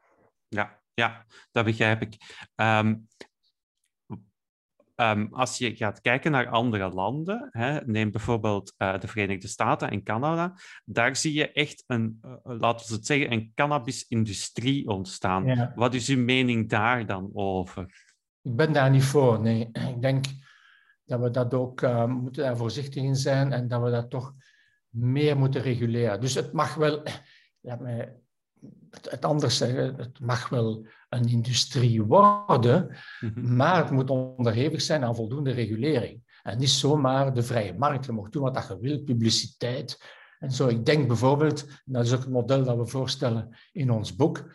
Ja, 0.48 0.80
ja 0.94 1.26
dat 1.50 1.64
begrijp 1.64 2.02
ik. 2.02 2.16
Um, 2.54 3.08
Um, 4.96 5.28
als 5.30 5.58
je 5.58 5.76
gaat 5.76 6.00
kijken 6.00 6.30
naar 6.30 6.48
andere 6.48 6.88
landen, 6.88 7.48
hè, 7.50 7.80
neem 7.84 8.10
bijvoorbeeld 8.10 8.74
uh, 8.78 8.98
de 8.98 9.08
Verenigde 9.08 9.48
Staten 9.48 9.90
en 9.90 10.02
Canada, 10.02 10.54
daar 10.84 11.16
zie 11.16 11.32
je 11.32 11.52
echt 11.52 11.84
een, 11.86 12.20
uh, 12.22 12.32
laten 12.42 12.88
we 12.88 12.94
het 12.94 13.06
zeggen, 13.06 13.32
een 13.32 13.52
cannabisindustrie 13.54 14.88
ontstaan. 14.88 15.46
Ja. 15.46 15.72
Wat 15.74 15.94
is 15.94 16.08
uw 16.08 16.24
mening 16.24 16.68
daar 16.68 17.06
dan 17.06 17.30
over? 17.32 18.04
Ik 18.42 18.56
ben 18.56 18.72
daar 18.72 18.90
niet 18.90 19.04
voor, 19.04 19.40
nee. 19.40 19.70
Ik 19.94 20.02
denk 20.02 20.24
dat 21.04 21.20
we 21.20 21.30
dat 21.30 21.54
ook 21.54 21.80
uh, 21.80 22.06
moeten 22.06 22.42
daar 22.42 22.56
voorzichtig 22.56 23.02
in 23.02 23.16
zijn 23.16 23.52
en 23.52 23.68
dat 23.68 23.82
we 23.82 23.90
dat 23.90 24.10
toch 24.10 24.34
meer 24.88 25.36
moeten 25.36 25.62
reguleren. 25.62 26.20
Dus 26.20 26.34
het 26.34 26.52
mag 26.52 26.74
wel, 26.74 27.02
laat 27.60 27.80
mij 27.80 28.14
het 28.90 29.24
anders 29.24 29.56
zeggen, 29.56 29.96
het 29.96 30.20
mag 30.20 30.48
wel 30.48 30.86
een 31.08 31.28
industrie 31.28 32.02
worden, 32.02 32.96
mhm. 33.20 33.56
maar 33.56 33.76
het 33.76 33.90
moet 33.90 34.10
onderhevig 34.10 34.82
zijn 34.82 35.04
aan 35.04 35.14
voldoende 35.14 35.50
regulering. 35.50 36.24
En 36.42 36.58
niet 36.58 36.70
zomaar 36.70 37.34
de 37.34 37.42
vrije 37.42 37.74
markt. 37.74 38.06
Je 38.06 38.12
mag 38.12 38.28
doen 38.28 38.42
wat 38.42 38.66
je 38.68 38.78
wil, 38.80 39.02
publiciteit. 39.02 40.02
En 40.38 40.52
zo, 40.52 40.66
ik 40.66 40.86
denk 40.86 41.06
bijvoorbeeld, 41.06 41.66
dat 41.84 42.04
is 42.04 42.12
ook 42.12 42.20
het 42.20 42.30
model 42.30 42.64
dat 42.64 42.76
we 42.76 42.86
voorstellen 42.86 43.56
in 43.72 43.90
ons 43.90 44.16
boek, 44.16 44.54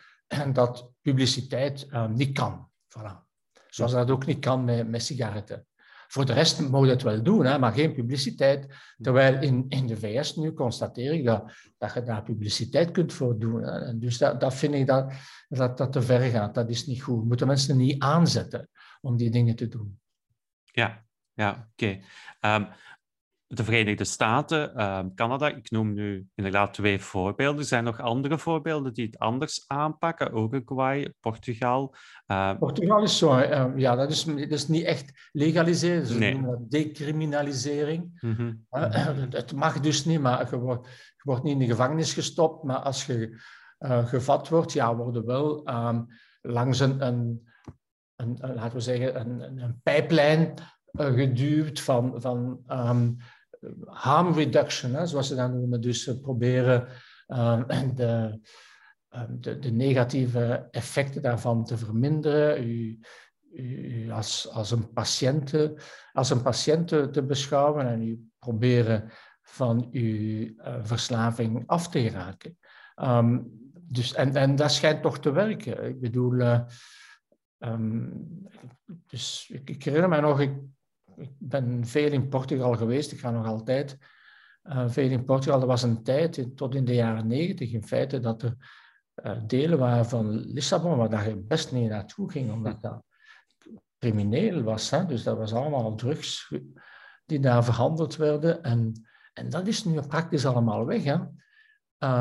dat 0.52 0.90
publiciteit 1.00 1.86
uh, 1.90 2.08
niet 2.08 2.32
kan. 2.32 2.68
Voilà. 2.88 3.30
Zoals 3.68 3.92
dat 3.92 4.10
ook 4.10 4.26
niet 4.26 4.38
kan 4.38 4.64
met, 4.64 4.88
met 4.88 5.02
sigaretten. 5.02 5.66
Voor 6.12 6.26
de 6.26 6.32
rest 6.32 6.60
moet 6.60 6.84
je 6.84 6.90
het 6.90 7.02
wel 7.02 7.22
doen, 7.22 7.44
hè, 7.44 7.58
maar 7.58 7.72
geen 7.72 7.92
publiciteit. 7.92 8.66
Terwijl 9.00 9.42
in, 9.42 9.64
in 9.68 9.86
de 9.86 9.96
VS 9.96 10.36
nu 10.36 10.52
constateer 10.52 11.12
ik 11.12 11.24
dat, 11.24 11.52
dat 11.78 11.94
je 11.94 12.02
daar 12.02 12.22
publiciteit 12.22 12.90
kunt 12.90 13.12
voor 13.12 13.38
doen. 13.38 13.62
Hè. 13.62 13.84
En 13.84 13.98
dus 13.98 14.18
dat, 14.18 14.40
dat 14.40 14.54
vind 14.54 14.74
ik 14.74 14.86
dat, 14.86 15.12
dat 15.48 15.78
dat 15.78 15.92
te 15.92 16.02
ver 16.02 16.20
gaat. 16.20 16.54
Dat 16.54 16.70
is 16.70 16.86
niet 16.86 17.02
goed. 17.02 17.24
Moeten 17.24 17.46
mensen 17.46 17.76
niet 17.76 18.02
aanzetten 18.02 18.68
om 19.00 19.16
die 19.16 19.30
dingen 19.30 19.56
te 19.56 19.68
doen. 19.68 20.00
Ja, 20.64 21.04
ja 21.32 21.50
oké. 21.50 22.00
Okay. 22.40 22.56
Um, 22.56 22.68
de 23.54 23.64
Verenigde 23.64 24.04
Staten, 24.04 24.72
uh, 24.76 25.00
Canada, 25.14 25.48
ik 25.48 25.70
noem 25.70 25.92
nu 25.92 26.26
inderdaad 26.34 26.74
twee 26.74 27.00
voorbeelden. 27.00 27.60
Er 27.60 27.66
zijn 27.66 27.84
nog 27.84 28.00
andere 28.00 28.38
voorbeelden 28.38 28.94
die 28.94 29.06
het 29.06 29.18
anders 29.18 29.64
aanpakken? 29.66 30.36
Uruguay, 30.36 31.12
Portugal. 31.20 31.94
Uh... 32.26 32.58
Portugal 32.58 33.02
is 33.02 33.18
zo, 33.18 33.38
uh, 33.38 33.66
ja, 33.76 33.96
dat 33.96 34.10
is, 34.10 34.24
dat 34.24 34.36
is 34.36 34.68
niet 34.68 34.84
echt 34.84 35.28
legaliseren. 35.32 36.06
Ze 36.06 36.18
nee. 36.18 36.32
noemen 36.32 36.50
dat 36.50 36.70
decriminalisering. 36.70 38.18
Mm 38.20 38.34
-hmm. 38.34 38.66
het 39.30 39.54
mag 39.54 39.80
dus 39.80 40.04
niet, 40.04 40.20
maar 40.20 40.50
je 40.50 40.58
wordt, 40.58 40.86
je 40.88 41.22
wordt 41.22 41.42
niet 41.42 41.52
in 41.52 41.58
de 41.58 41.66
gevangenis 41.66 42.14
gestopt. 42.14 42.64
Maar 42.64 42.78
als 42.78 43.06
je 43.06 43.40
gevat 44.04 44.48
wordt, 44.48 44.72
ja, 44.72 44.96
worden 44.96 45.26
wel 45.26 45.62
langs 46.40 46.80
een, 46.80 47.06
een, 47.06 47.48
een, 48.16 48.38
laten 48.40 48.76
we 48.76 48.80
zeggen, 48.80 49.20
een, 49.20 49.62
een 49.62 49.80
pijplijn 49.82 50.54
geduwd 50.92 51.80
van, 51.80 52.20
van 52.20 52.64
um, 52.68 53.16
harm 53.84 54.34
reduction, 54.34 55.08
zoals 55.08 55.28
ze 55.28 55.34
dat 55.34 55.52
noemen. 55.52 55.80
Dus 55.80 56.20
proberen 56.20 56.86
de, 57.94 58.40
uh, 59.14 59.22
de, 59.28 59.58
de, 59.58 59.70
negatieve 59.70 60.68
effecten 60.70 61.22
daarvan 61.22 61.64
te 61.64 61.78
verminderen. 61.78 62.68
U, 62.68 62.98
als, 64.10 64.48
als, 64.48 64.70
een 64.70 64.92
patiënt, 64.92 65.54
als 66.12 66.30
een 66.30 66.42
patiënt 66.42 66.88
te 66.88 67.22
beschouwen 67.26 67.86
en 67.86 68.02
u 68.02 68.28
proberen 68.38 69.10
van 69.42 69.88
uw 69.92 70.02
uh, 70.02 70.76
verslaving 70.82 71.62
af 71.66 71.88
te 71.88 72.00
geraken. 72.00 72.58
Um, 72.96 73.60
dus, 73.72 74.14
en, 74.14 74.36
en 74.36 74.56
dat 74.56 74.72
schijnt 74.72 75.02
toch 75.02 75.18
te 75.18 75.32
werken. 75.32 75.84
Ik 75.84 76.00
bedoel, 76.00 76.64
um, 77.58 78.26
dus 79.06 79.50
ik, 79.52 79.70
ik, 79.70 79.84
herinner 79.84 80.08
mij 80.08 80.20
nog, 80.20 80.40
ik 80.40 80.52
ik 81.16 81.30
ben 81.38 81.86
veel 81.86 82.12
in 82.12 82.28
Portugal 82.28 82.76
geweest, 82.76 83.12
ik 83.12 83.20
ga 83.20 83.30
nog 83.30 83.46
altijd 83.46 83.98
uh, 84.64 84.88
veel 84.88 85.10
in 85.10 85.24
Portugal. 85.24 85.60
Er 85.60 85.66
was 85.66 85.82
een 85.82 86.02
tijd, 86.02 86.56
tot 86.56 86.74
in 86.74 86.84
de 86.84 86.94
jaren 86.94 87.26
negentig 87.26 87.72
in 87.72 87.84
feite, 87.84 88.20
dat 88.20 88.42
er 88.42 88.56
uh, 89.24 89.38
delen 89.46 89.78
waren 89.78 90.06
van 90.06 90.30
Lissabon 90.30 90.96
waar 90.96 91.10
dat 91.10 91.24
je 91.24 91.36
best 91.36 91.72
niet 91.72 91.88
naartoe 91.88 92.30
ging, 92.30 92.52
omdat 92.52 92.82
dat 92.82 93.02
crimineel 93.98 94.62
was. 94.62 94.90
Dus 95.06 95.22
dat 95.22 95.36
was 95.36 95.52
allemaal 95.52 95.94
drugs 95.94 96.54
die 97.26 97.40
daar 97.40 97.64
verhandeld 97.64 98.16
werden. 98.16 98.62
En, 98.62 98.92
en 99.32 99.50
dat 99.50 99.66
is 99.66 99.84
nu 99.84 100.00
praktisch 100.00 100.46
allemaal 100.46 100.86
weg. 100.86 101.04
Hè? 101.04 101.18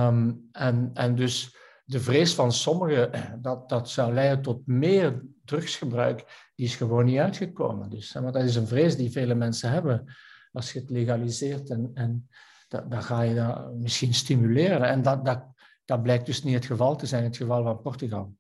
Um, 0.08 0.48
en, 0.52 0.92
en 0.94 1.16
dus 1.16 1.58
de 1.86 2.00
vrees 2.00 2.34
van 2.34 2.52
sommigen 2.52 3.40
dat 3.42 3.70
dat 3.70 3.90
zou 3.90 4.14
leiden 4.14 4.42
tot 4.42 4.68
meer 4.68 5.26
drugsgebruik, 5.46 6.50
die 6.56 6.66
is 6.66 6.76
gewoon 6.76 7.06
niet 7.06 7.18
uitgekomen. 7.18 7.90
Dus, 7.90 8.14
maar 8.14 8.32
dat 8.32 8.44
is 8.44 8.56
een 8.56 8.68
vrees 8.68 8.96
die 8.96 9.12
vele 9.12 9.36
mensen 9.36 9.72
hebben. 9.72 10.14
Als 10.52 10.74
je 10.74 10.80
het 10.80 10.90
legaliseert, 10.90 11.70
en, 11.70 11.92
en 11.94 12.30
dan 12.68 13.04
ga 13.04 13.22
je 13.22 13.36
dat 13.36 13.74
misschien 13.74 14.14
stimuleren. 14.14 14.84
En 14.84 15.02
dat, 15.02 15.26
dat, 15.26 15.44
dat 15.86 16.04
blijkt 16.04 16.26
dus 16.26 16.44
niet 16.44 16.54
het 16.54 16.66
geval 16.66 16.96
te 16.96 17.06
zijn, 17.06 17.24
het 17.24 17.38
geval 17.38 17.64
van 17.64 17.82
Portugal. 17.82 18.36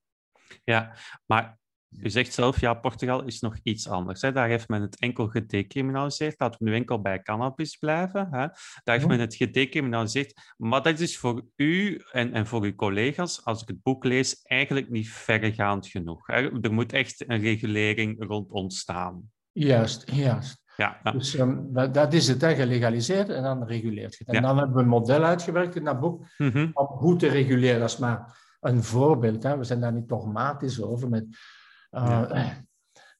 Ja, 0.63 0.95
maar 1.25 1.60
u 1.97 2.10
zegt 2.10 2.34
zelf, 2.34 2.60
ja, 2.60 2.73
Portugal 2.73 3.23
is 3.23 3.39
nog 3.39 3.56
iets 3.63 3.89
anders. 3.89 4.21
Hè. 4.21 4.32
Daar 4.32 4.47
heeft 4.47 4.67
men 4.67 4.82
het 4.82 4.99
enkel 4.99 5.27
gedecriminaliseerd. 5.27 6.39
Laten 6.39 6.63
we 6.63 6.69
nu 6.69 6.75
enkel 6.75 7.01
bij 7.01 7.21
cannabis 7.21 7.75
blijven. 7.75 8.27
Hè. 8.32 8.47
Daar 8.84 8.95
heeft 8.95 9.08
men 9.08 9.19
het 9.19 9.36
gedecriminaliseerd. 9.36 10.54
Maar 10.58 10.84
dat 10.84 10.99
is 10.99 11.17
voor 11.17 11.45
u 11.56 12.01
en, 12.12 12.34
en 12.34 12.47
voor 12.47 12.63
uw 12.63 12.75
collega's, 12.75 13.45
als 13.45 13.62
ik 13.62 13.67
het 13.67 13.84
boek 13.84 14.04
lees, 14.04 14.41
eigenlijk 14.41 14.89
niet 14.89 15.10
verregaand 15.10 15.88
genoeg. 15.88 16.27
Hè. 16.27 16.62
Er 16.62 16.73
moet 16.73 16.93
echt 16.93 17.30
een 17.30 17.41
regulering 17.41 18.27
rond 18.27 18.51
ontstaan. 18.51 19.32
Juist, 19.51 20.12
juist. 20.12 20.60
Ja, 20.77 20.99
ja. 21.04 21.12
Dus 21.12 21.39
um, 21.39 21.73
dat 21.91 22.13
is 22.13 22.27
het, 22.27 22.41
hè, 22.41 22.56
gelegaliseerd 22.56 23.30
en 23.30 23.43
dan 23.43 23.63
reguleert 23.63 24.17
je 24.17 24.23
het. 24.25 24.36
En 24.36 24.41
dan 24.41 24.58
hebben 24.58 24.75
we 24.75 24.82
een 24.82 24.88
model 24.88 25.23
uitgewerkt 25.23 25.75
in 25.75 25.84
dat 25.84 25.99
boek 25.99 26.25
mm 26.38 26.49
-hmm. 26.49 26.69
om 26.73 26.86
hoe 26.86 27.15
te 27.15 27.27
reguleren. 27.27 27.80
Dat 27.80 27.89
is 27.89 27.97
maar 27.97 28.39
een 28.60 28.84
voorbeeld. 28.84 29.43
Hè. 29.43 29.58
We 29.58 29.63
zijn 29.63 29.80
daar 29.80 29.93
niet 29.93 30.10
dogmatisch 30.10 30.82
over 30.82 31.10
met 31.10 31.25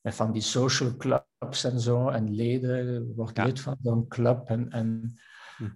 Met 0.02 0.16
van 0.22 0.32
die 0.32 0.42
social 0.42 0.96
clubs 0.98 1.64
en 1.64 1.80
zo. 1.80 2.10
En 2.10 2.36
leden, 2.36 3.14
wordt 3.16 3.38
lid 3.38 3.60
van 3.60 3.78
zo'n 3.82 4.08
club. 4.08 4.50
En, 4.50 4.70
en, 4.70 4.88
mm 4.88 5.20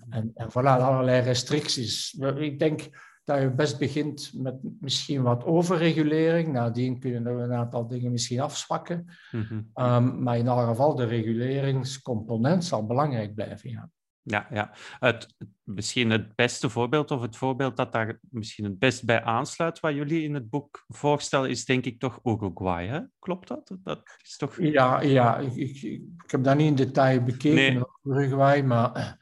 en, 0.10 0.31
en 0.34 0.49
voilà, 0.49 0.81
allerlei 0.81 1.21
restricties. 1.21 2.13
Ik 2.38 2.60
denk 2.60 2.89
dat 3.23 3.41
je 3.41 3.51
best 3.51 3.79
begint 3.79 4.31
met 4.34 4.55
misschien 4.79 5.21
wat 5.21 5.43
overregulering. 5.43 6.53
Nadien 6.53 6.99
kun 6.99 7.12
je 7.12 7.15
een 7.15 7.53
aantal 7.53 7.88
dingen 7.88 8.12
misschien 8.12 8.39
afzwakken. 8.39 9.05
Mm 9.31 9.41
-hmm. 9.41 9.86
um, 9.86 10.23
maar 10.23 10.38
in 10.38 10.47
elk 10.47 10.67
geval, 10.67 10.95
de 10.95 11.03
reguleringscomponent 11.03 12.65
zal 12.65 12.86
belangrijk 12.86 13.36
blijven. 13.36 13.69
Ja. 13.69 13.89
Ja, 14.27 14.47
ja. 14.49 14.71
Het, 14.99 15.35
misschien 15.63 16.09
het 16.09 16.35
beste 16.35 16.69
voorbeeld, 16.69 17.11
of 17.11 17.21
het 17.21 17.35
voorbeeld 17.35 17.77
dat 17.77 17.91
daar 17.91 18.19
misschien 18.29 18.65
het 18.65 18.79
best 18.79 19.05
bij 19.05 19.23
aansluit, 19.23 19.79
wat 19.79 19.93
jullie 19.93 20.23
in 20.23 20.33
het 20.33 20.49
boek 20.49 20.83
voorstellen, 20.88 21.49
is 21.49 21.65
denk 21.65 21.85
ik 21.85 21.99
toch 21.99 22.19
Uruguay. 22.23 22.88
Hè? 22.88 22.99
Klopt 23.19 23.47
dat? 23.47 23.77
dat 23.83 24.01
is 24.23 24.38
toch... 24.38 24.57
Ja, 24.59 25.01
ja 25.01 25.38
ik, 25.38 25.55
ik, 25.55 25.81
ik 25.81 26.31
heb 26.31 26.43
dat 26.43 26.57
niet 26.57 26.67
in 26.67 26.75
detail 26.75 27.23
bekeken, 27.23 27.73
nee. 27.73 27.83
Uruguay, 28.03 28.61
maar 28.63 29.17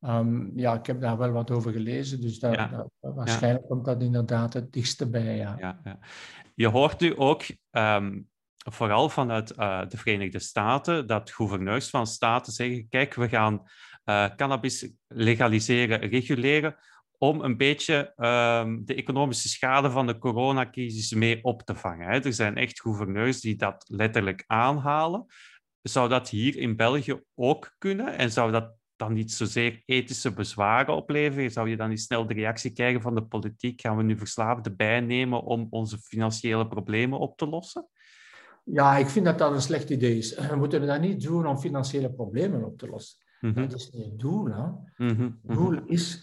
um, 0.00 0.52
ja, 0.54 0.74
ik 0.74 0.86
heb 0.86 1.00
daar 1.00 1.18
wel 1.18 1.30
wat 1.30 1.50
over 1.50 1.72
gelezen, 1.72 2.20
dus 2.20 2.38
ja. 2.38 2.86
waarschijnlijk 3.00 3.62
ja. 3.62 3.68
komt 3.68 3.84
dat 3.84 4.02
inderdaad 4.02 4.52
het 4.52 4.72
dichtste 4.72 5.10
bij. 5.10 5.36
Ja. 5.36 5.56
Ja, 5.58 5.80
ja. 5.84 5.98
Je 6.54 6.68
hoort 6.68 7.00
nu 7.00 7.16
ook 7.16 7.42
um, 7.70 8.28
vooral 8.70 9.08
vanuit 9.08 9.52
uh, 9.58 9.86
de 9.88 9.96
Verenigde 9.96 10.38
Staten, 10.38 11.06
dat 11.06 11.30
gouverneurs 11.30 11.90
van 11.90 12.06
staten 12.06 12.52
zeggen, 12.52 12.88
kijk, 12.88 13.14
we 13.14 13.28
gaan 13.28 13.62
uh, 14.08 14.26
cannabis 14.36 14.92
legaliseren, 15.06 16.00
reguleren, 16.00 16.76
om 17.18 17.40
een 17.40 17.56
beetje 17.56 18.12
um, 18.16 18.84
de 18.84 18.94
economische 18.94 19.48
schade 19.48 19.90
van 19.90 20.06
de 20.06 20.18
coronacrisis 20.18 21.12
mee 21.12 21.44
op 21.44 21.62
te 21.62 21.74
vangen. 21.74 22.24
Er 22.24 22.32
zijn 22.32 22.56
echt 22.56 22.80
gouverneurs 22.80 23.40
die 23.40 23.56
dat 23.56 23.84
letterlijk 23.88 24.44
aanhalen. 24.46 25.26
Zou 25.82 26.08
dat 26.08 26.28
hier 26.28 26.56
in 26.56 26.76
België 26.76 27.22
ook 27.34 27.74
kunnen? 27.78 28.18
En 28.18 28.30
zou 28.30 28.52
dat 28.52 28.76
dan 28.96 29.12
niet 29.12 29.32
zozeer 29.32 29.82
ethische 29.84 30.32
bezwaren 30.32 30.94
opleveren? 30.94 31.50
Zou 31.50 31.68
je 31.68 31.76
dan 31.76 31.88
niet 31.88 32.00
snel 32.00 32.26
de 32.26 32.34
reactie 32.34 32.72
krijgen 32.72 33.00
van 33.00 33.14
de 33.14 33.22
politiek? 33.22 33.80
Gaan 33.80 33.96
we 33.96 34.02
nu 34.02 34.18
verslaafden 34.18 34.76
bijnemen 34.76 35.42
om 35.42 35.66
onze 35.70 35.98
financiële 35.98 36.68
problemen 36.68 37.18
op 37.18 37.36
te 37.36 37.46
lossen? 37.46 37.88
Ja, 38.64 38.96
ik 38.96 39.08
vind 39.08 39.24
dat 39.24 39.38
dat 39.38 39.52
een 39.52 39.60
slecht 39.60 39.90
idee 39.90 40.18
is. 40.18 40.34
We 40.50 40.56
moeten 40.56 40.86
dat 40.86 41.00
niet 41.00 41.22
doen 41.22 41.46
om 41.46 41.58
financiële 41.58 42.12
problemen 42.12 42.64
op 42.64 42.78
te 42.78 42.88
lossen. 42.88 43.18
Mm 43.40 43.52
-hmm. 43.52 43.68
Dat 43.68 43.78
is 43.80 43.90
niet 43.90 44.04
het 44.04 44.18
doel. 44.18 44.46
Hè? 44.46 44.66
Mm 44.96 45.16
-hmm. 45.16 45.40
Het 45.46 45.56
doel 45.56 45.84
is 45.84 46.22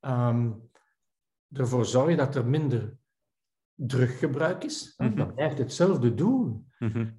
um, 0.00 0.70
ervoor 1.52 1.86
zorgen 1.86 2.16
dat 2.16 2.34
er 2.34 2.46
minder 2.46 2.96
druggebruik 3.74 4.64
is. 4.64 4.94
Mm 4.96 5.06
-hmm. 5.06 5.16
Dat 5.16 5.34
blijft 5.34 5.58
hetzelfde 5.58 6.14
doel. 6.14 6.64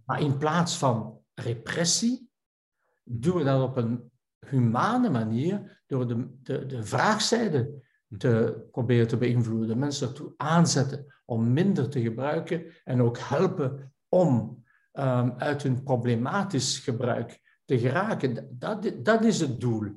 Maar 0.05 0.21
in 0.21 0.37
plaats 0.37 0.77
van 0.77 1.19
repressie, 1.33 2.29
doen 3.03 3.37
we 3.37 3.43
dat 3.43 3.61
op 3.61 3.77
een 3.77 4.11
humane 4.39 5.09
manier 5.09 5.83
door 5.87 6.07
de, 6.07 6.37
de, 6.41 6.65
de 6.65 6.83
vraagzijde 6.83 7.85
te 8.17 8.65
proberen 8.71 9.07
te 9.07 9.17
beïnvloeden. 9.17 9.79
Mensen 9.79 10.07
ertoe 10.07 10.33
aanzetten 10.37 11.05
om 11.25 11.53
minder 11.53 11.89
te 11.89 12.01
gebruiken 12.01 12.73
en 12.83 13.01
ook 13.01 13.17
helpen 13.17 13.93
om 14.09 14.63
um, 14.93 15.33
uit 15.37 15.63
hun 15.63 15.83
problematisch 15.83 16.79
gebruik 16.79 17.39
te 17.67 17.79
geraken. 17.79 18.47
Dat, 18.51 18.91
dat 19.03 19.23
is 19.23 19.39
het 19.39 19.59
doel. 19.59 19.91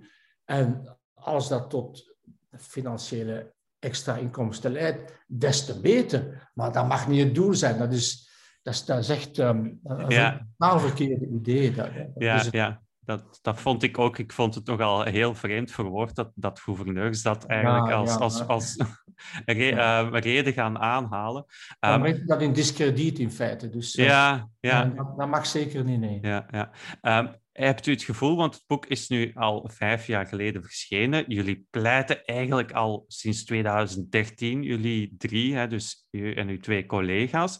En 0.44 0.98
als 1.14 1.48
dat 1.48 1.70
tot 1.70 2.16
financiële 2.56 3.54
extra 3.78 4.16
inkomsten 4.16 4.72
leidt, 4.72 5.24
des 5.26 5.64
te 5.64 5.80
beter. 5.80 6.50
Maar 6.54 6.72
dat 6.72 6.88
mag 6.88 7.08
niet 7.08 7.24
het 7.24 7.34
doel 7.34 7.54
zijn. 7.54 7.78
Dat 7.78 7.92
is, 7.92 8.30
dat 8.62 8.74
is, 8.74 8.84
dat 8.84 8.98
is 8.98 9.08
echt 9.08 9.38
um, 9.38 9.78
dat 9.82 10.10
is 10.10 10.16
ja. 10.16 10.46
een 10.58 10.80
verkeerde 10.80 11.26
idee. 11.26 11.72
Dat, 11.72 11.94
dat 11.94 12.06
ja, 12.14 12.44
ja. 12.50 12.82
Dat, 13.00 13.38
dat 13.42 13.60
vond 13.60 13.82
ik 13.82 13.98
ook. 13.98 14.18
Ik 14.18 14.32
vond 14.32 14.54
het 14.54 14.66
nogal 14.66 15.02
heel 15.02 15.34
vreemd 15.34 15.70
verwoord 15.70 16.14
dat, 16.14 16.30
dat 16.34 16.60
gouverneurs 16.60 17.22
dat 17.22 17.44
eigenlijk 17.44 17.88
ja, 17.88 17.94
als, 17.94 18.10
ja, 18.10 18.16
als, 18.16 18.46
als, 18.46 18.76
re, 19.44 19.72
uh, 19.72 20.08
reden 20.10 20.52
gaan 20.52 20.78
aanhalen. 20.78 21.44
Dan 21.78 21.92
um, 21.92 22.00
brengt 22.00 22.28
dat 22.28 22.42
in 22.42 22.52
discrediet 22.52 23.18
in 23.18 23.30
feite. 23.30 23.68
Dus 23.68 23.94
ja, 23.94 24.48
ja. 24.60 24.84
Dat, 24.84 25.16
dat, 25.16 25.28
mag 25.28 25.46
zeker 25.46 25.84
niet, 25.84 26.00
nee. 26.00 26.18
Ja, 26.22 26.46
ja. 26.50 26.70
Um, 27.18 27.34
hebt 27.64 27.86
u 27.86 27.92
het 27.92 28.02
gevoel, 28.02 28.36
want 28.36 28.54
het 28.54 28.64
boek 28.66 28.86
is 28.86 29.08
nu 29.08 29.32
al 29.34 29.68
vijf 29.72 30.06
jaar 30.06 30.26
geleden 30.26 30.62
verschenen. 30.62 31.24
Jullie 31.28 31.66
pleiten 31.70 32.24
eigenlijk 32.24 32.72
al 32.72 33.04
sinds 33.08 33.44
2013, 33.44 34.62
jullie 34.62 35.14
drie, 35.18 35.54
hè, 35.54 35.66
dus 35.66 36.06
u 36.10 36.34
en 36.34 36.48
uw 36.48 36.58
twee 36.58 36.86
collega's, 36.86 37.58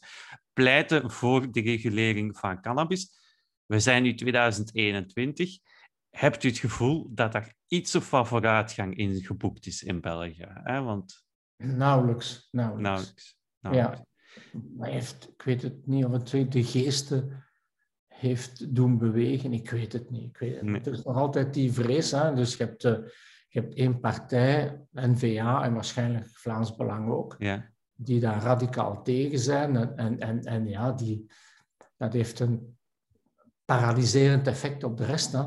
pleiten 0.53 1.11
voor 1.11 1.53
de 1.53 1.61
regulering 1.61 2.39
van 2.39 2.61
cannabis. 2.61 3.19
We 3.67 3.81
zijn 3.81 4.03
nu 4.03 4.15
2021. 4.15 5.59
Hebt 6.11 6.45
u 6.45 6.49
het 6.49 6.59
gevoel 6.59 7.09
dat 7.15 7.35
er 7.35 7.55
iets 7.67 7.95
of 7.95 8.11
wat 8.11 8.29
vooruitgang 8.29 8.97
in 8.97 9.25
geboekt 9.25 9.67
is 9.67 9.83
in 9.83 10.01
België? 10.01 10.47
Hè? 10.49 10.83
Want... 10.83 11.25
Nauwelijks, 11.57 12.49
nauwelijks. 12.51 12.89
nauwelijks, 12.89 13.37
nauwelijks. 13.61 13.99
Ja, 14.53 14.61
maar 14.77 14.89
heeft, 14.89 15.29
ik 15.29 15.43
weet 15.43 15.63
het 15.63 15.87
niet 15.87 16.05
of 16.05 16.13
het 16.13 16.53
de 16.53 16.65
geesten 16.65 17.50
heeft 18.21 18.75
doen 18.75 18.99
bewegen. 18.99 19.53
Ik 19.53 19.71
weet 19.71 19.93
het 19.93 20.11
niet. 20.11 20.29
Ik 20.29 20.39
weet 20.39 20.55
het. 20.55 20.65
Nee. 20.65 20.81
Er 20.81 20.93
is 20.93 21.03
nog 21.03 21.17
altijd 21.17 21.55
die 21.55 21.73
vrees. 21.73 22.11
Hè? 22.11 22.35
Dus 22.35 22.57
je 22.57 22.65
hebt, 22.65 22.85
uh, 22.85 22.93
je 23.49 23.61
hebt 23.61 23.75
één 23.75 24.01
partij, 24.01 24.81
N-VA 24.93 25.65
en 25.65 25.75
waarschijnlijk 25.75 26.29
Vlaams 26.33 26.77
Belang 26.77 27.11
ook, 27.11 27.37
ja. 27.39 27.67
die 27.95 28.21
daar 28.21 28.43
radicaal 28.43 29.03
tegen 29.03 29.39
zijn. 29.39 29.77
En, 29.77 29.97
en, 29.97 30.19
en, 30.19 30.43
en 30.43 30.69
ja, 30.69 30.93
die, 30.93 31.27
dat 31.97 32.13
heeft 32.13 32.41
een 32.41 32.77
paralyserend 33.65 34.47
effect 34.47 34.85
op 34.85 34.97
de 34.97 35.05
rest. 35.05 35.33
Hè? 35.33 35.43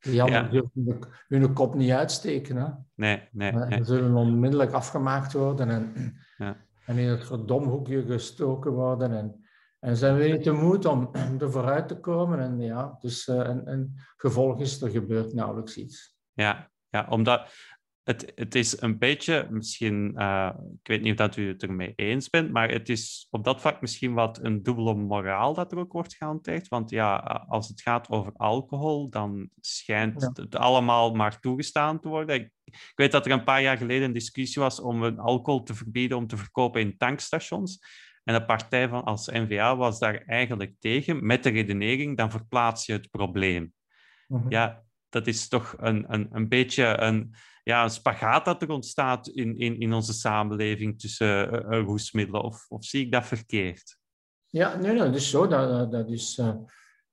Die 0.00 0.14
ja. 0.14 0.48
hun, 0.50 1.02
hun 1.28 1.52
kop 1.52 1.74
niet 1.74 1.90
uitsteken. 1.90 2.56
Hè? 2.56 2.68
Nee, 2.94 3.28
nee, 3.32 3.52
nee. 3.52 3.78
Ze 3.78 3.84
zullen 3.84 4.14
onmiddellijk 4.14 4.72
afgemaakt 4.72 5.32
worden 5.32 5.68
en, 5.68 6.14
ja. 6.36 6.56
en 6.86 6.98
in 6.98 7.08
het 7.08 7.24
verdomhoekje 7.24 8.02
gestoken 8.02 8.72
worden. 8.72 9.12
En, 9.12 9.46
en 9.78 9.96
zijn 9.96 10.16
we 10.16 10.24
niet 10.24 10.42
te 10.42 10.52
moed 10.52 10.84
om 10.84 11.10
er 11.40 11.50
vooruit 11.50 11.88
te 11.88 12.00
komen. 12.00 12.40
En 12.40 12.60
ja, 12.60 12.96
dus 13.00 13.26
uh, 13.26 13.48
en, 13.48 13.66
en 13.66 13.94
gevolg 14.16 14.60
is, 14.60 14.82
er 14.82 14.90
gebeurt 14.90 15.34
nauwelijks 15.34 15.76
iets. 15.76 16.16
Ja, 16.32 16.70
ja 16.88 17.06
omdat 17.10 17.50
het, 18.08 18.32
het 18.34 18.54
is 18.54 18.80
een 18.80 18.98
beetje, 18.98 19.46
misschien, 19.50 20.14
uh, 20.16 20.50
ik 20.80 20.88
weet 20.88 21.02
niet 21.02 21.10
of 21.10 21.16
dat 21.16 21.36
u 21.36 21.48
het 21.48 21.62
ermee 21.62 21.92
eens 21.96 22.30
bent, 22.30 22.52
maar 22.52 22.70
het 22.70 22.88
is 22.88 23.26
op 23.30 23.44
dat 23.44 23.60
vlak 23.60 23.80
misschien 23.80 24.14
wat 24.14 24.38
een 24.42 24.62
dubbele 24.62 24.94
moraal 24.94 25.54
dat 25.54 25.72
er 25.72 25.78
ook 25.78 25.92
wordt 25.92 26.14
gehanteerd. 26.14 26.68
Want 26.68 26.90
ja, 26.90 27.16
als 27.48 27.68
het 27.68 27.80
gaat 27.80 28.08
over 28.08 28.32
alcohol, 28.36 29.08
dan 29.10 29.50
schijnt 29.60 30.20
ja. 30.20 30.42
het 30.42 30.56
allemaal 30.56 31.14
maar 31.14 31.40
toegestaan 31.40 32.00
te 32.00 32.08
worden. 32.08 32.34
Ik, 32.34 32.50
ik, 32.64 32.92
weet 32.94 33.12
dat 33.12 33.26
er 33.26 33.32
een 33.32 33.44
paar 33.44 33.62
jaar 33.62 33.76
geleden 33.76 34.06
een 34.06 34.12
discussie 34.12 34.62
was 34.62 34.80
om 34.80 35.18
alcohol 35.18 35.62
te 35.62 35.74
verbieden 35.74 36.16
om 36.16 36.26
te 36.26 36.36
verkopen 36.36 36.80
in 36.80 36.96
tankstations. 36.96 37.78
En 38.28 38.34
de 38.34 38.44
partij 38.44 38.88
van 38.88 39.04
als 39.04 39.26
NVA 39.26 39.76
was 39.76 39.98
daar 39.98 40.22
eigenlijk 40.26 40.74
tegen, 40.78 41.26
met 41.26 41.42
de 41.42 41.50
redenering, 41.50 42.16
dan 42.16 42.30
verplaats 42.30 42.86
je 42.86 42.92
het 42.92 43.10
probleem. 43.10 43.72
Mm 44.26 44.40
-hmm. 44.40 44.50
Ja, 44.50 44.84
dat 45.08 45.26
is 45.26 45.48
toch 45.48 45.74
een, 45.78 46.04
een, 46.12 46.28
een 46.32 46.48
beetje 46.48 47.00
een, 47.00 47.34
ja, 47.62 47.84
een 47.84 47.90
spagaat 47.90 48.44
dat 48.44 48.62
er 48.62 48.70
ontstaat 48.70 49.28
in, 49.28 49.56
in, 49.58 49.80
in 49.80 49.92
onze 49.92 50.12
samenleving 50.12 51.00
tussen 51.00 51.54
uh, 51.54 51.80
roesmiddelen. 51.80 52.42
Of, 52.42 52.66
of 52.68 52.84
zie 52.84 53.04
ik 53.04 53.12
dat 53.12 53.26
verkeerd? 53.26 53.98
Ja, 54.46 54.76
nee, 54.76 54.92
nee 54.92 55.04
dat 55.04 55.14
is 55.14 55.30
zo. 55.30 55.46
Dat, 55.46 55.92
dat, 55.92 56.08
is, 56.10 56.38
uh, 56.38 56.54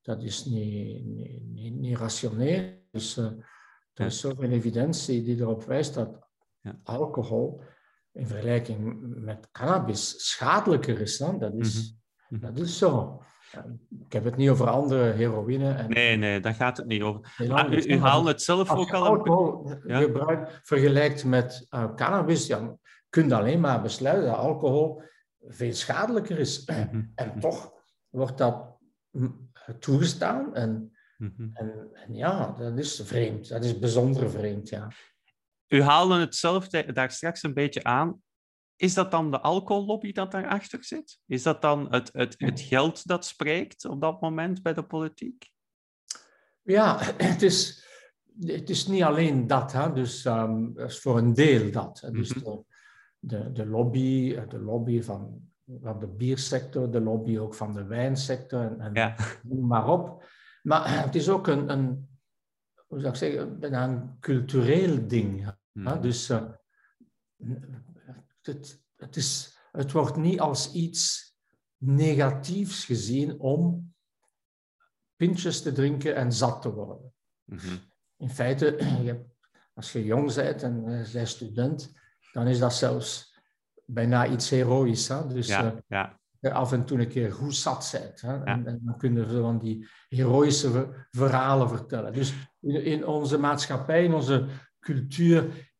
dat 0.01 0.23
is 0.23 0.45
niet, 0.45 1.05
niet, 1.45 1.75
niet, 1.75 1.97
rationeel. 1.97 2.87
Dus, 2.91 3.17
uh, 3.17 3.25
er 3.93 4.05
is 4.05 4.19
zoveel 4.19 4.49
evidentie 4.49 5.23
die 5.23 5.37
erop 5.37 5.63
wijst 5.63 5.93
dat 5.93 6.29
alcohol 6.83 7.61
in 8.15 8.27
vergelijking 8.27 9.01
met 9.23 9.51
cannabis 9.51 10.29
schadelijker 10.29 11.01
is. 11.01 11.17
Dan. 11.17 11.39
Dat, 11.39 11.53
is, 11.53 11.75
mm 12.27 12.39
-hmm. 12.39 12.39
dat 12.39 12.65
is 12.65 12.77
zo. 12.77 13.21
Ik 14.05 14.13
heb 14.13 14.23
het 14.23 14.35
niet 14.35 14.49
over 14.49 14.67
andere 14.67 15.11
heroïne. 15.11 15.73
En... 15.73 15.89
Nee, 15.89 16.15
nee, 16.15 16.39
daar 16.39 16.53
gaat 16.53 16.77
het 16.77 16.85
niet 16.85 17.01
over. 17.01 17.35
Ah, 17.49 17.71
u, 17.71 17.83
u 17.83 17.97
haalt 17.97 18.27
het 18.27 18.41
zelf 18.41 18.71
ook 18.71 18.93
al... 18.93 19.05
alcohol 19.05 19.71
ja? 19.87 19.99
gebruik 19.99 20.59
vergelijkt 20.63 21.25
met 21.25 21.67
uh, 21.69 21.93
cannabis, 21.95 22.47
ja, 22.47 22.77
kun 23.09 23.27
je 23.27 23.35
alleen 23.35 23.59
maar 23.59 23.81
besluiten 23.81 24.25
dat 24.25 24.37
alcohol 24.37 25.01
veel 25.47 25.73
schadelijker 25.73 26.39
is. 26.39 26.65
Mm 26.65 26.87
-hmm. 26.91 27.11
En 27.15 27.39
toch 27.39 27.73
wordt 28.09 28.37
dat 28.37 28.77
toegestaan. 29.79 30.55
En, 30.55 30.95
mm 31.17 31.33
-hmm. 31.37 31.49
en, 31.53 31.89
en, 31.93 32.15
ja, 32.15 32.51
dat 32.57 32.77
is 32.77 33.01
vreemd. 33.03 33.49
Dat 33.49 33.63
is 33.63 33.79
bijzonder 33.79 34.29
vreemd, 34.29 34.69
ja. 34.69 34.91
U 35.67 35.81
haalde 35.81 36.19
het 36.19 36.35
zelf 36.35 36.67
daar 36.67 37.11
straks 37.11 37.43
een 37.43 37.53
beetje 37.53 37.83
aan. 37.83 38.21
Is 38.75 38.93
dat 38.93 39.11
dan 39.11 39.31
de 39.31 39.41
alcohollobby 39.41 40.11
dat 40.11 40.31
daarachter 40.31 40.83
zit? 40.83 41.19
Is 41.25 41.43
dat 41.43 41.61
dan 41.61 41.93
het, 41.93 42.09
het, 42.13 42.35
het 42.37 42.59
geld 42.61 43.07
dat 43.07 43.25
spreekt 43.25 43.85
op 43.85 44.01
dat 44.01 44.21
moment 44.21 44.61
bij 44.61 44.73
de 44.73 44.83
politiek? 44.83 45.51
Ja, 46.61 46.97
het 47.17 47.41
is, 47.41 47.87
het 48.39 48.69
is 48.69 48.87
niet 48.87 49.03
alleen 49.03 49.47
dat. 49.47 49.71
Hè. 49.71 49.93
Dus 49.93 50.25
um, 50.25 50.79
is 50.79 50.99
voor 50.99 51.17
een 51.17 51.33
deel 51.33 51.71
dat. 51.71 52.07
Dus 52.11 52.33
mm 52.33 52.43
-hmm. 52.43 52.65
de, 53.19 53.37
de, 53.37 53.51
de, 53.51 53.65
lobby, 53.65 54.39
de 54.47 54.59
lobby 54.59 55.01
van, 55.01 55.51
van 55.81 55.99
de 55.99 56.07
biersector, 56.07 56.91
de 56.91 57.01
lobby 57.01 57.37
ook 57.37 57.53
van 57.53 57.73
de 57.73 57.83
wijnsector 57.83 58.61
en, 58.61 58.79
en 58.79 58.93
ja. 58.93 59.15
noem 59.43 59.67
maar 59.67 59.89
op. 59.89 60.25
Maar 60.61 60.89
het 61.05 61.15
is 61.15 61.29
ook 61.29 61.47
een, 61.47 61.69
een 61.69 62.07
hoe 62.87 62.99
zou 62.99 63.11
ik 63.11 63.19
zeggen, 63.19 63.73
een 63.73 64.19
cultureel 64.19 65.07
ding. 65.07 65.54
-hmm. 65.83 66.01
Dus 66.01 66.29
uh, 66.29 66.43
het, 68.41 68.83
het, 68.95 69.15
is, 69.15 69.57
het 69.71 69.91
wordt 69.91 70.15
niet 70.15 70.39
als 70.39 70.73
iets 70.73 71.33
negatiefs 71.77 72.85
gezien 72.85 73.39
om 73.39 73.93
pintjes 75.15 75.61
te 75.61 75.71
drinken 75.71 76.15
en 76.15 76.33
zat 76.33 76.61
te 76.61 76.73
worden. 76.73 77.13
Mm 77.43 77.57
-hmm. 77.57 77.79
In 78.17 78.29
feite, 78.29 78.77
als 79.73 79.91
je 79.91 80.03
jong 80.03 80.33
bent 80.33 80.63
en 80.63 80.75
je 80.75 81.09
bent 81.13 81.27
student, 81.27 81.93
dan 82.31 82.47
is 82.47 82.59
dat 82.59 82.73
zelfs 82.73 83.39
bijna 83.85 84.27
iets 84.27 84.49
heroïs. 84.49 85.07
Hè? 85.07 85.27
Dus 85.27 85.47
ja, 85.47 85.65
uh, 85.65 86.07
ja. 86.39 86.49
af 86.51 86.71
en 86.71 86.85
toe 86.85 86.99
een 86.99 87.07
keer 87.07 87.31
goed 87.31 87.55
zat 87.55 87.89
bent. 87.91 88.21
Hè? 88.21 88.33
Ja. 88.33 88.43
En, 88.43 88.67
en, 88.67 88.79
dan 88.83 88.97
kunnen 88.97 89.27
we 89.27 89.41
van 89.41 89.59
die 89.59 89.87
heroïsche 90.07 91.05
verhalen 91.11 91.69
vertellen. 91.69 92.13
Dus 92.13 92.33
in, 92.59 92.83
in 92.83 93.05
onze 93.05 93.37
maatschappij, 93.37 94.03
in 94.03 94.13
onze 94.13 94.47
cultuur, 94.85 95.71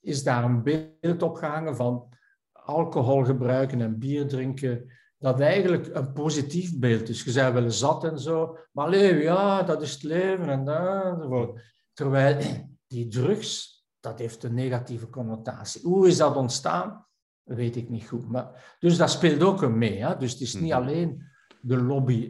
is 0.00 0.22
daar 0.22 0.44
een 0.44 0.62
beeld 0.62 1.22
opgehangen 1.22 1.76
van 1.76 2.08
alcohol 2.52 3.24
gebruiken 3.24 3.80
en 3.80 3.98
bier 3.98 4.26
drinken 4.26 4.92
dat 5.18 5.40
eigenlijk 5.40 5.94
een 5.94 6.12
positief 6.12 6.78
beeld 6.78 7.08
is. 7.08 7.22
Je 7.22 7.32
bent 7.32 7.52
wel 7.52 7.70
zat 7.70 8.04
en 8.04 8.18
zo, 8.18 8.58
maar 8.72 8.88
leven, 8.88 9.22
ja, 9.22 9.62
dat 9.62 9.82
is 9.82 9.92
het 9.92 10.02
leven 10.02 10.48
en 10.48 10.68
enzovoort. 10.68 11.60
Terwijl 11.92 12.66
die 12.86 13.08
drugs, 13.08 13.82
dat 14.00 14.18
heeft 14.18 14.42
een 14.42 14.54
negatieve 14.54 15.10
connotatie. 15.10 15.82
Hoe 15.82 16.08
is 16.08 16.16
dat 16.16 16.36
ontstaan? 16.36 17.06
Weet 17.42 17.76
ik 17.76 17.88
niet 17.88 18.08
goed. 18.08 18.28
Maar, 18.28 18.76
dus 18.78 18.96
dat 18.96 19.10
speelt 19.10 19.42
ook 19.42 19.62
een 19.62 19.78
mee. 19.78 20.04
Hè? 20.04 20.16
Dus 20.16 20.32
het 20.32 20.40
is 20.40 20.54
niet 20.54 20.72
mhm. 20.72 20.80
alleen 20.80 21.22
de 21.60 21.82
lobby. 21.82 22.28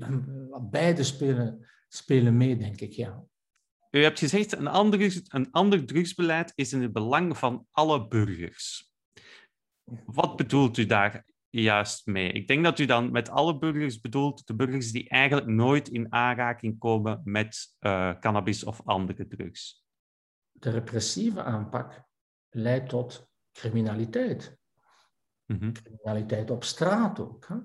Beide 0.70 1.02
spelen, 1.02 1.66
spelen 1.88 2.36
mee, 2.36 2.56
denk 2.56 2.80
ik, 2.80 2.92
ja. 2.92 3.24
U 3.90 4.02
hebt 4.02 4.18
gezegd, 4.18 4.52
een 4.52 4.66
ander, 4.66 5.22
een 5.28 5.50
ander 5.50 5.86
drugsbeleid 5.86 6.52
is 6.54 6.72
in 6.72 6.82
het 6.82 6.92
belang 6.92 7.38
van 7.38 7.66
alle 7.70 8.08
burgers. 8.08 8.92
Wat 10.04 10.36
bedoelt 10.36 10.76
u 10.76 10.86
daar 10.86 11.24
juist 11.50 12.06
mee? 12.06 12.32
Ik 12.32 12.46
denk 12.46 12.64
dat 12.64 12.78
u 12.78 12.84
dan 12.84 13.10
met 13.10 13.28
alle 13.28 13.58
burgers 13.58 14.00
bedoelt 14.00 14.46
de 14.46 14.54
burgers 14.54 14.92
die 14.92 15.08
eigenlijk 15.08 15.46
nooit 15.46 15.88
in 15.88 16.12
aanraking 16.12 16.78
komen 16.78 17.20
met 17.24 17.76
uh, 17.80 18.18
cannabis 18.18 18.64
of 18.64 18.80
andere 18.84 19.26
drugs. 19.26 19.84
De 20.52 20.70
repressieve 20.70 21.42
aanpak 21.42 22.02
leidt 22.48 22.88
tot 22.88 23.30
criminaliteit. 23.52 24.58
Mhm. 25.44 25.72
Criminaliteit 25.72 26.50
op 26.50 26.64
straat 26.64 27.20
ook. 27.20 27.48
Hè? 27.48 27.56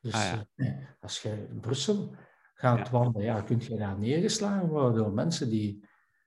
Dus 0.00 0.14
ah, 0.14 0.20
ja. 0.20 0.46
Eh, 0.54 0.86
als 1.00 1.22
je 1.22 1.46
in 1.50 1.60
Brussel 1.60 2.16
gaat 2.60 2.90
wandelen, 2.90 3.26
ja, 3.26 3.40
kun 3.40 3.60
je 3.60 3.76
daar 3.76 3.98
neergeslagen 3.98 4.68
worden 4.68 4.94
door 4.94 5.12
mensen 5.12 5.48
die 5.48 5.84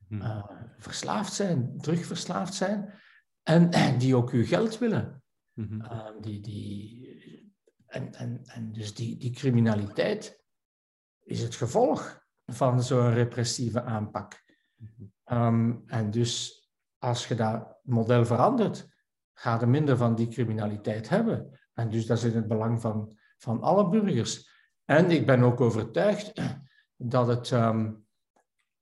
uh, 0.09 0.45
verslaafd 0.77 1.33
zijn, 1.33 1.77
terugverslaafd 1.77 2.53
zijn, 2.53 2.93
en 3.43 3.97
die 3.97 4.15
ook 4.15 4.29
uw 4.29 4.45
geld 4.45 4.77
willen. 4.77 5.23
Mm 5.53 5.89
die, 6.21 6.41
die, 6.41 7.53
en, 7.85 8.13
en, 8.13 8.41
en 8.43 8.71
dus 8.71 8.93
die, 8.93 9.17
die 9.17 9.31
criminaliteit 9.31 10.43
is 11.23 11.41
het 11.41 11.55
gevolg 11.55 12.25
van 12.45 12.83
zo'n 12.83 13.13
repressieve 13.13 13.83
aanpak. 13.83 14.43
um, 15.25 15.83
en 15.85 16.11
dus 16.11 16.61
als 16.97 17.27
je 17.27 17.35
dat 17.35 17.79
model 17.83 18.25
verandert, 18.25 18.87
ga 19.33 19.59
je 19.59 19.65
minder 19.65 19.97
van 19.97 20.15
die 20.15 20.27
criminaliteit 20.27 21.09
hebben. 21.09 21.59
En 21.73 21.89
dus 21.89 22.05
dat 22.05 22.17
is 22.17 22.23
in 22.23 22.35
het 22.35 22.47
belang 22.47 22.81
van, 22.81 23.17
van 23.37 23.61
alle 23.61 23.89
burgers. 23.89 24.50
En 24.91 25.11
ik 25.11 25.25
ben 25.25 25.43
ook 25.43 25.61
overtuigd 25.61 26.33
dat 26.95 27.27
het 27.27 27.51
um, 27.51 28.05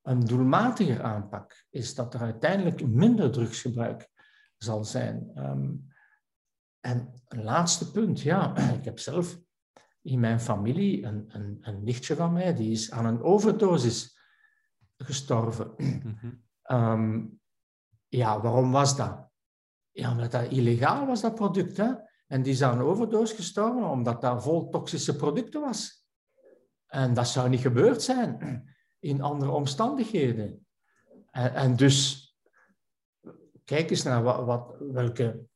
een 0.02 0.19
doelmatiger 0.19 1.04
aanpak 1.04 1.65
is, 1.69 1.95
dat 1.95 2.13
er 2.13 2.19
uiteindelijk 2.19 2.88
minder 2.88 3.32
drugsgebruik 3.32 4.10
zal 4.58 4.84
zijn. 4.84 5.32
Um, 5.36 5.88
en 6.80 7.13
een 7.28 7.43
laatste 7.43 7.91
punt, 7.91 8.22
ja, 8.22 8.58
ik 8.80 8.86
heb 8.86 9.00
zelf 9.00 9.39
in 10.02 10.19
mijn 10.19 10.39
familie 10.39 11.06
een, 11.06 11.26
een, 11.28 11.58
een 11.62 11.84
nichtje 11.84 12.15
van 12.15 12.34
mij, 12.34 12.56
die 12.56 12.72
is 12.72 12.91
aan 12.91 13.06
een 13.06 13.22
overdosis 13.22 14.19
gestorven. 14.98 15.74
Mm 15.78 16.48
um, 16.72 17.39
ja, 18.08 18.41
waarom 18.41 18.72
was 18.72 18.95
dat? 18.95 19.30
Ja, 19.91 20.12
omdat 20.12 20.32
dat 20.32 20.52
illegaal 20.52 21.06
was, 21.06 21.22
dat 21.22 21.36
product. 21.36 21.78
Hè? 21.78 21.93
En 22.28 22.41
die 22.41 22.54
is 22.54 22.63
aan 22.63 22.80
een 22.80 22.86
overdosis 22.86 23.36
gestorven 23.36 23.89
omdat 23.89 24.22
dat 24.22 24.43
vol 24.43 24.69
toxische 24.69 25.15
producten 25.15 25.62
was. 25.62 25.99
En 26.89 27.13
dat 27.13 27.28
zou 27.28 27.49
niet 27.49 27.60
gebeurd 27.60 28.02
zijn 28.02 28.63
in 28.99 29.21
andere 29.21 29.52
omstandigheden. 29.52 30.67
En, 31.32 31.54
en 31.54 31.75
dus, 31.75 32.28
kijk 33.63 33.89
eens 33.89 34.04
naar 34.04 34.23
wat, 34.23 34.45
wat 34.45 34.75
welke 34.80 35.47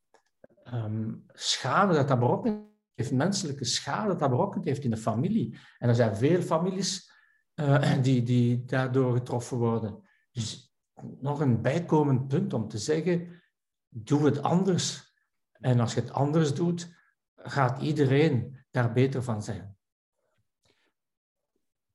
um, 0.73 1.25
schade 1.33 1.93
dat 1.93 2.07
dat 2.07 2.19
berokkend 2.19 2.71
heeft, 2.93 3.11
menselijke 3.11 3.65
schade 3.65 4.07
dat 4.07 4.19
dat 4.19 4.29
berokkend 4.29 4.65
heeft 4.65 4.83
in 4.83 4.89
de 4.89 4.97
familie. 4.97 5.57
En 5.77 5.89
er 5.89 5.95
zijn 5.95 6.15
veel 6.15 6.41
families 6.41 7.11
uh, 7.55 8.01
die, 8.01 8.23
die 8.23 8.65
daardoor 8.65 9.13
getroffen 9.13 9.57
worden. 9.57 10.01
Dus 10.31 10.73
nog 11.19 11.39
een 11.39 11.61
bijkomend 11.61 12.27
punt 12.27 12.53
om 12.53 12.67
te 12.67 12.77
zeggen, 12.77 13.41
doe 13.89 14.25
het 14.25 14.41
anders. 14.41 15.13
En 15.51 15.79
als 15.79 15.93
je 15.93 16.01
het 16.01 16.11
anders 16.11 16.53
doet, 16.53 16.95
gaat 17.35 17.81
iedereen 17.81 18.65
daar 18.71 18.93
beter 18.93 19.23
van 19.23 19.43
zijn. 19.43 19.77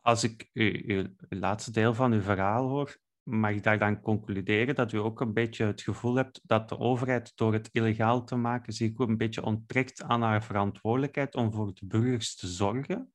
Als 0.09 0.25
ik 0.25 0.51
het 0.53 1.11
laatste 1.29 1.71
deel 1.71 1.95
van 1.95 2.13
uw 2.13 2.21
verhaal 2.21 2.69
hoor, 2.69 2.97
mag 3.23 3.51
ik 3.51 3.63
daar 3.63 3.79
dan 3.79 4.01
concluderen 4.01 4.75
dat 4.75 4.93
u 4.93 4.97
ook 4.99 5.21
een 5.21 5.33
beetje 5.33 5.65
het 5.65 5.81
gevoel 5.81 6.15
hebt 6.15 6.41
dat 6.43 6.69
de 6.69 6.79
overheid 6.79 7.33
door 7.37 7.53
het 7.53 7.69
illegaal 7.73 8.25
te 8.25 8.37
maken 8.37 8.73
zich 8.73 8.91
ook 8.93 9.09
een 9.09 9.17
beetje 9.17 9.45
onttrekt 9.45 10.03
aan 10.03 10.23
haar 10.23 10.45
verantwoordelijkheid 10.45 11.35
om 11.35 11.53
voor 11.53 11.75
de 11.75 11.87
burgers 11.87 12.37
te 12.37 12.47
zorgen? 12.47 13.13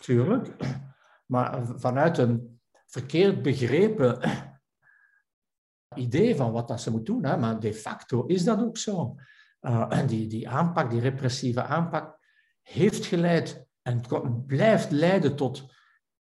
Tuurlijk, 0.00 0.56
maar 1.26 1.66
vanuit 1.66 2.18
een 2.18 2.60
verkeerd 2.86 3.42
begrepen 3.42 4.18
idee 5.94 6.36
van 6.36 6.52
wat 6.52 6.68
dat 6.68 6.80
ze 6.80 6.90
moet 6.90 7.06
doen, 7.06 7.24
hè, 7.24 7.36
maar 7.36 7.60
de 7.60 7.74
facto 7.74 8.26
is 8.26 8.44
dat 8.44 8.60
ook 8.60 8.76
zo. 8.76 9.14
Uh, 9.60 10.06
die, 10.06 10.26
die 10.26 10.48
aanpak, 10.48 10.90
die 10.90 11.00
repressieve 11.00 11.62
aanpak, 11.62 12.18
heeft 12.62 13.06
geleid 13.06 13.66
en 13.82 14.02
blijft 14.46 14.90
leiden 14.90 15.36
tot 15.36 15.74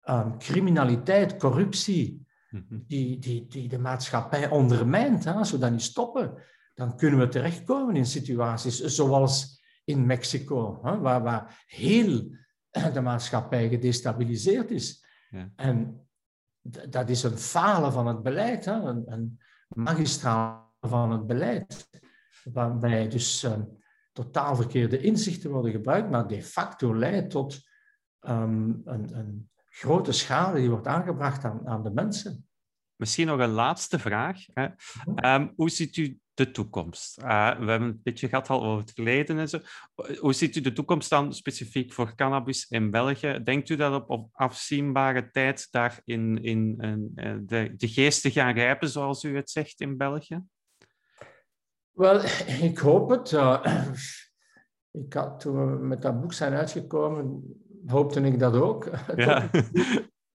um, 0.09 0.37
criminaliteit, 0.37 1.37
corruptie, 1.37 2.27
Mhm. 2.49 2.79
die, 2.87 3.19
die, 3.19 3.47
die 3.47 3.67
de 3.67 3.79
maatschappij 3.79 4.49
ondermijnt. 4.49 5.23
Hè? 5.23 5.31
Als 5.31 5.51
we 5.51 5.57
dat 5.57 5.71
niet 5.71 5.81
stoppen, 5.81 6.33
dan 6.73 6.97
kunnen 6.97 7.19
we 7.19 7.27
terechtkomen 7.27 7.95
in 7.95 8.05
situaties 8.05 8.79
zoals 8.79 9.63
in 9.83 10.05
Mexico, 10.05 10.79
hè? 10.83 10.99
Waar, 10.99 11.23
waar 11.23 11.63
heel 11.65 12.35
de 12.93 13.01
maatschappij 13.01 13.69
gedestabiliseerd 13.69 14.71
is. 14.71 15.05
Ja. 15.29 15.51
En 15.55 16.07
dat 16.89 17.09
is 17.09 17.23
een 17.23 17.37
falen 17.37 17.91
van 17.91 18.07
het 18.07 18.23
beleid, 18.23 18.65
hè? 18.65 18.73
Een, 18.73 19.03
een 19.11 19.39
magistraal 19.67 20.75
van 20.79 21.11
het 21.11 21.27
beleid, 21.27 21.89
waarbij 22.43 23.07
dus 23.07 23.43
uh, 23.43 23.53
totaal 24.11 24.55
verkeerde 24.55 24.99
inzichten 25.01 25.49
worden 25.49 25.71
gebruikt, 25.71 26.09
maar 26.09 26.27
de 26.27 26.43
facto 26.43 26.95
leidt 26.95 27.29
tot 27.29 27.61
um, 28.21 28.81
een, 28.85 29.17
een 29.17 29.49
grote 29.79 30.11
schade 30.11 30.59
die 30.59 30.69
wordt 30.69 30.87
aangebracht 30.87 31.43
aan, 31.43 31.67
aan 31.67 31.83
de 31.83 31.91
mensen. 31.91 32.47
Misschien 32.95 33.27
nog 33.27 33.39
een 33.39 33.49
laatste 33.49 33.99
vraag. 33.99 34.45
Hè. 34.53 34.67
Um, 35.35 35.53
hoe 35.55 35.69
ziet 35.69 35.97
u 35.97 36.19
de 36.33 36.51
toekomst? 36.51 37.19
Uh, 37.19 37.25
we 37.59 37.69
hebben 37.69 37.81
een 37.81 37.99
beetje 38.03 38.27
gehad 38.27 38.49
al 38.49 38.63
over 38.63 38.79
het 38.79 38.91
verleden 38.91 39.37
en 39.37 39.49
zo. 39.49 39.59
Hoe 40.19 40.33
ziet 40.33 40.55
u 40.55 40.61
de 40.61 40.73
toekomst 40.73 41.09
dan 41.09 41.33
specifiek 41.33 41.93
voor 41.93 42.15
cannabis 42.15 42.69
in 42.69 42.91
België? 42.91 43.39
Denkt 43.43 43.69
u 43.69 43.75
dat 43.75 43.93
op, 43.93 44.09
op 44.09 44.29
afzienbare 44.31 45.31
tijd 45.31 45.67
daar 45.71 46.01
in, 46.05 46.43
in, 46.43 46.77
in 46.79 47.11
eh, 47.15 47.35
de, 47.41 47.73
de 47.77 47.87
geesten 47.87 48.31
gaan 48.31 48.53
rijpen, 48.53 48.89
zoals 48.89 49.23
u 49.23 49.35
het 49.35 49.49
zegt, 49.49 49.81
in 49.81 49.97
België? 49.97 50.43
Wel, 51.91 52.21
ik 52.61 52.77
hoop 52.77 53.09
het. 53.09 53.31
Uh, 53.31 53.87
ik 54.91 55.13
had, 55.13 55.39
toen 55.39 55.55
we 55.55 55.85
met 55.85 56.01
dat 56.01 56.21
boek 56.21 56.33
zijn 56.33 56.53
uitgekomen, 56.53 57.43
hoopte 57.89 58.21
ik 58.21 58.39
dat 58.39 58.53
ook. 58.53 58.89
Ja. 59.15 59.49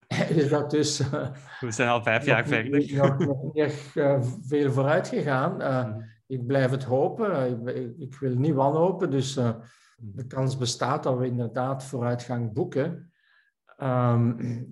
is 0.29 0.49
dat 0.49 0.71
dus... 0.71 1.01
Uh, 1.01 1.29
we 1.61 1.71
zijn 1.71 1.89
al 1.89 2.03
vijf 2.03 2.25
jaar 2.25 2.47
verder. 2.47 2.97
Nog, 2.97 3.19
nog 3.19 3.43
niet 3.43 3.57
echt 3.57 3.97
uh, 3.97 4.23
veel 4.47 4.73
vooruit 4.73 5.09
gegaan. 5.09 5.61
Uh, 5.61 5.85
mm. 5.85 6.11
Ik 6.27 6.47
blijf 6.47 6.71
het 6.71 6.85
hopen. 6.85 7.67
Ik, 7.67 7.99
ik, 7.99 8.15
wil 8.15 8.35
niet 8.35 8.55
wanhopen. 8.55 9.11
Dus 9.11 9.37
mm. 9.37 9.63
de 9.97 10.27
kans 10.27 10.57
bestaat 10.57 11.03
dat 11.03 11.19
we 11.19 11.27
inderdaad 11.27 11.85
vooruitgang 11.85 12.53
boeken. 12.53 13.13
Um, 13.83 14.67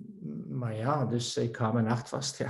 maar 0.49 0.75
ja, 0.75 1.05
dus 1.05 1.37
ik 1.37 1.55
hou 1.55 1.73
mijn 1.73 1.87
hart 1.87 2.09
vast. 2.09 2.43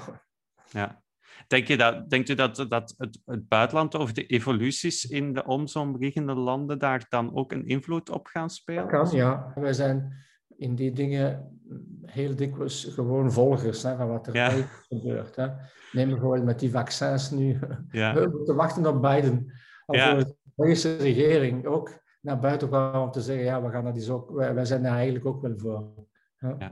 Ja. 0.70 1.01
Denk 1.47 1.67
je 1.67 1.77
dat, 1.77 2.10
denkt 2.10 2.30
u 2.30 2.36
dat, 2.36 2.56
dat 2.56 2.93
het, 2.97 3.19
het 3.25 3.47
buitenland 3.47 3.95
of 3.95 4.13
de 4.13 4.25
evoluties 4.25 5.06
in 5.06 5.34
de 5.34 5.43
omliggende 5.73 6.34
landen 6.34 6.80
daar 6.80 7.06
dan 7.10 7.36
ook 7.36 7.51
een 7.51 7.67
invloed 7.67 8.10
op 8.10 8.27
gaan 8.27 8.49
spelen? 8.49 8.88
Dat 8.88 8.91
kan, 8.91 9.17
ja. 9.17 9.51
Wij 9.56 9.73
zijn 9.73 10.13
in 10.58 10.75
die 10.75 10.91
dingen 10.91 11.60
heel 12.01 12.36
dikwijls 12.36 12.86
gewoon 12.93 13.32
volgers 13.32 13.84
hè, 13.84 13.95
van 13.95 14.08
wat 14.08 14.27
er 14.27 14.67
gebeurt. 14.89 15.36
Hè. 15.36 15.47
Neem 15.91 16.10
bijvoorbeeld 16.10 16.45
met 16.45 16.60
die 16.60 16.71
vaccins 16.71 17.32
nu. 17.32 17.60
Ja. 17.91 18.13
We 18.13 18.30
moeten 18.38 18.56
wachten 18.56 18.86
op 18.86 19.01
Biden. 19.01 19.54
Ja. 19.86 20.15
de 20.15 20.36
Belgische 20.56 20.95
regering 20.95 21.65
ook 21.65 21.99
naar 22.21 22.39
buiten 22.39 22.67
kwam 22.67 23.01
om 23.01 23.12
te 23.12 23.21
zeggen, 23.21 23.45
ja, 23.45 23.62
we 23.62 23.69
gaan 23.69 23.84
dat 23.84 23.95
eens 23.95 24.10
ook, 24.10 24.32
wij, 24.32 24.65
zijn 24.65 24.84
daar 24.84 24.95
eigenlijk 24.95 25.25
ook 25.25 25.41
wel 25.41 25.54
voor. 25.58 26.08
Ja. 26.38 26.71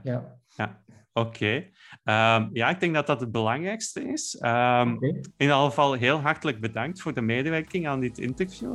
ja. 0.56 0.82
Oké. 1.12 1.64
Ehm, 2.04 2.48
ja, 2.52 2.68
ik 2.68 2.80
denk 2.80 2.94
dat 2.94 3.06
dat 3.06 3.20
het 3.20 3.32
belangrijkste 3.32 4.12
is. 4.12 4.38
Um, 4.42 5.02
In 5.02 5.22
ieder 5.36 5.56
geval 5.56 5.92
heel 5.92 6.20
hartelijk 6.20 6.60
bedankt 6.60 7.00
voor 7.00 7.14
de 7.14 7.20
medewerking 7.20 7.88
aan 7.88 8.00
dit 8.00 8.18
interview. 8.18 8.74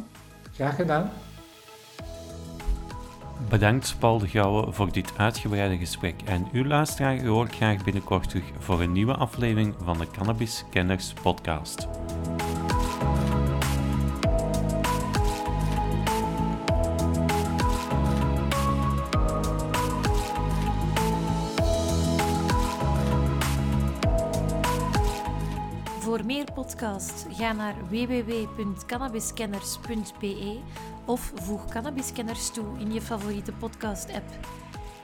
Graag 0.53 0.75
gedaan. 0.75 1.11
Bedankt 3.49 3.95
Paul 3.99 4.19
de 4.19 4.27
Gouwe 4.27 4.71
voor 4.71 4.91
dit 4.91 5.13
uitgebreide 5.17 5.77
gesprek 5.77 6.15
en 6.25 6.47
uw 6.51 6.65
luisteraar 6.65 7.25
hoort 7.25 7.55
graag 7.55 7.83
binnenkort 7.83 8.29
terug 8.29 8.43
voor 8.59 8.81
een 8.81 8.91
nieuwe 8.91 9.15
aflevering 9.15 9.75
van 9.83 9.97
de 9.97 10.07
Cannabis 10.11 10.63
Kenners 10.69 11.13
podcast. 11.13 11.87
Meer 26.25 26.51
podcasts? 26.53 27.25
Ga 27.29 27.53
naar 27.53 27.75
www.cannabiscanners.be 27.89 30.59
of 31.05 31.31
voeg 31.35 31.69
Cannabiscanners 31.69 32.49
toe 32.49 32.65
in 32.79 32.93
je 32.93 33.01
favoriete 33.01 33.51
podcast-app. 33.51 34.25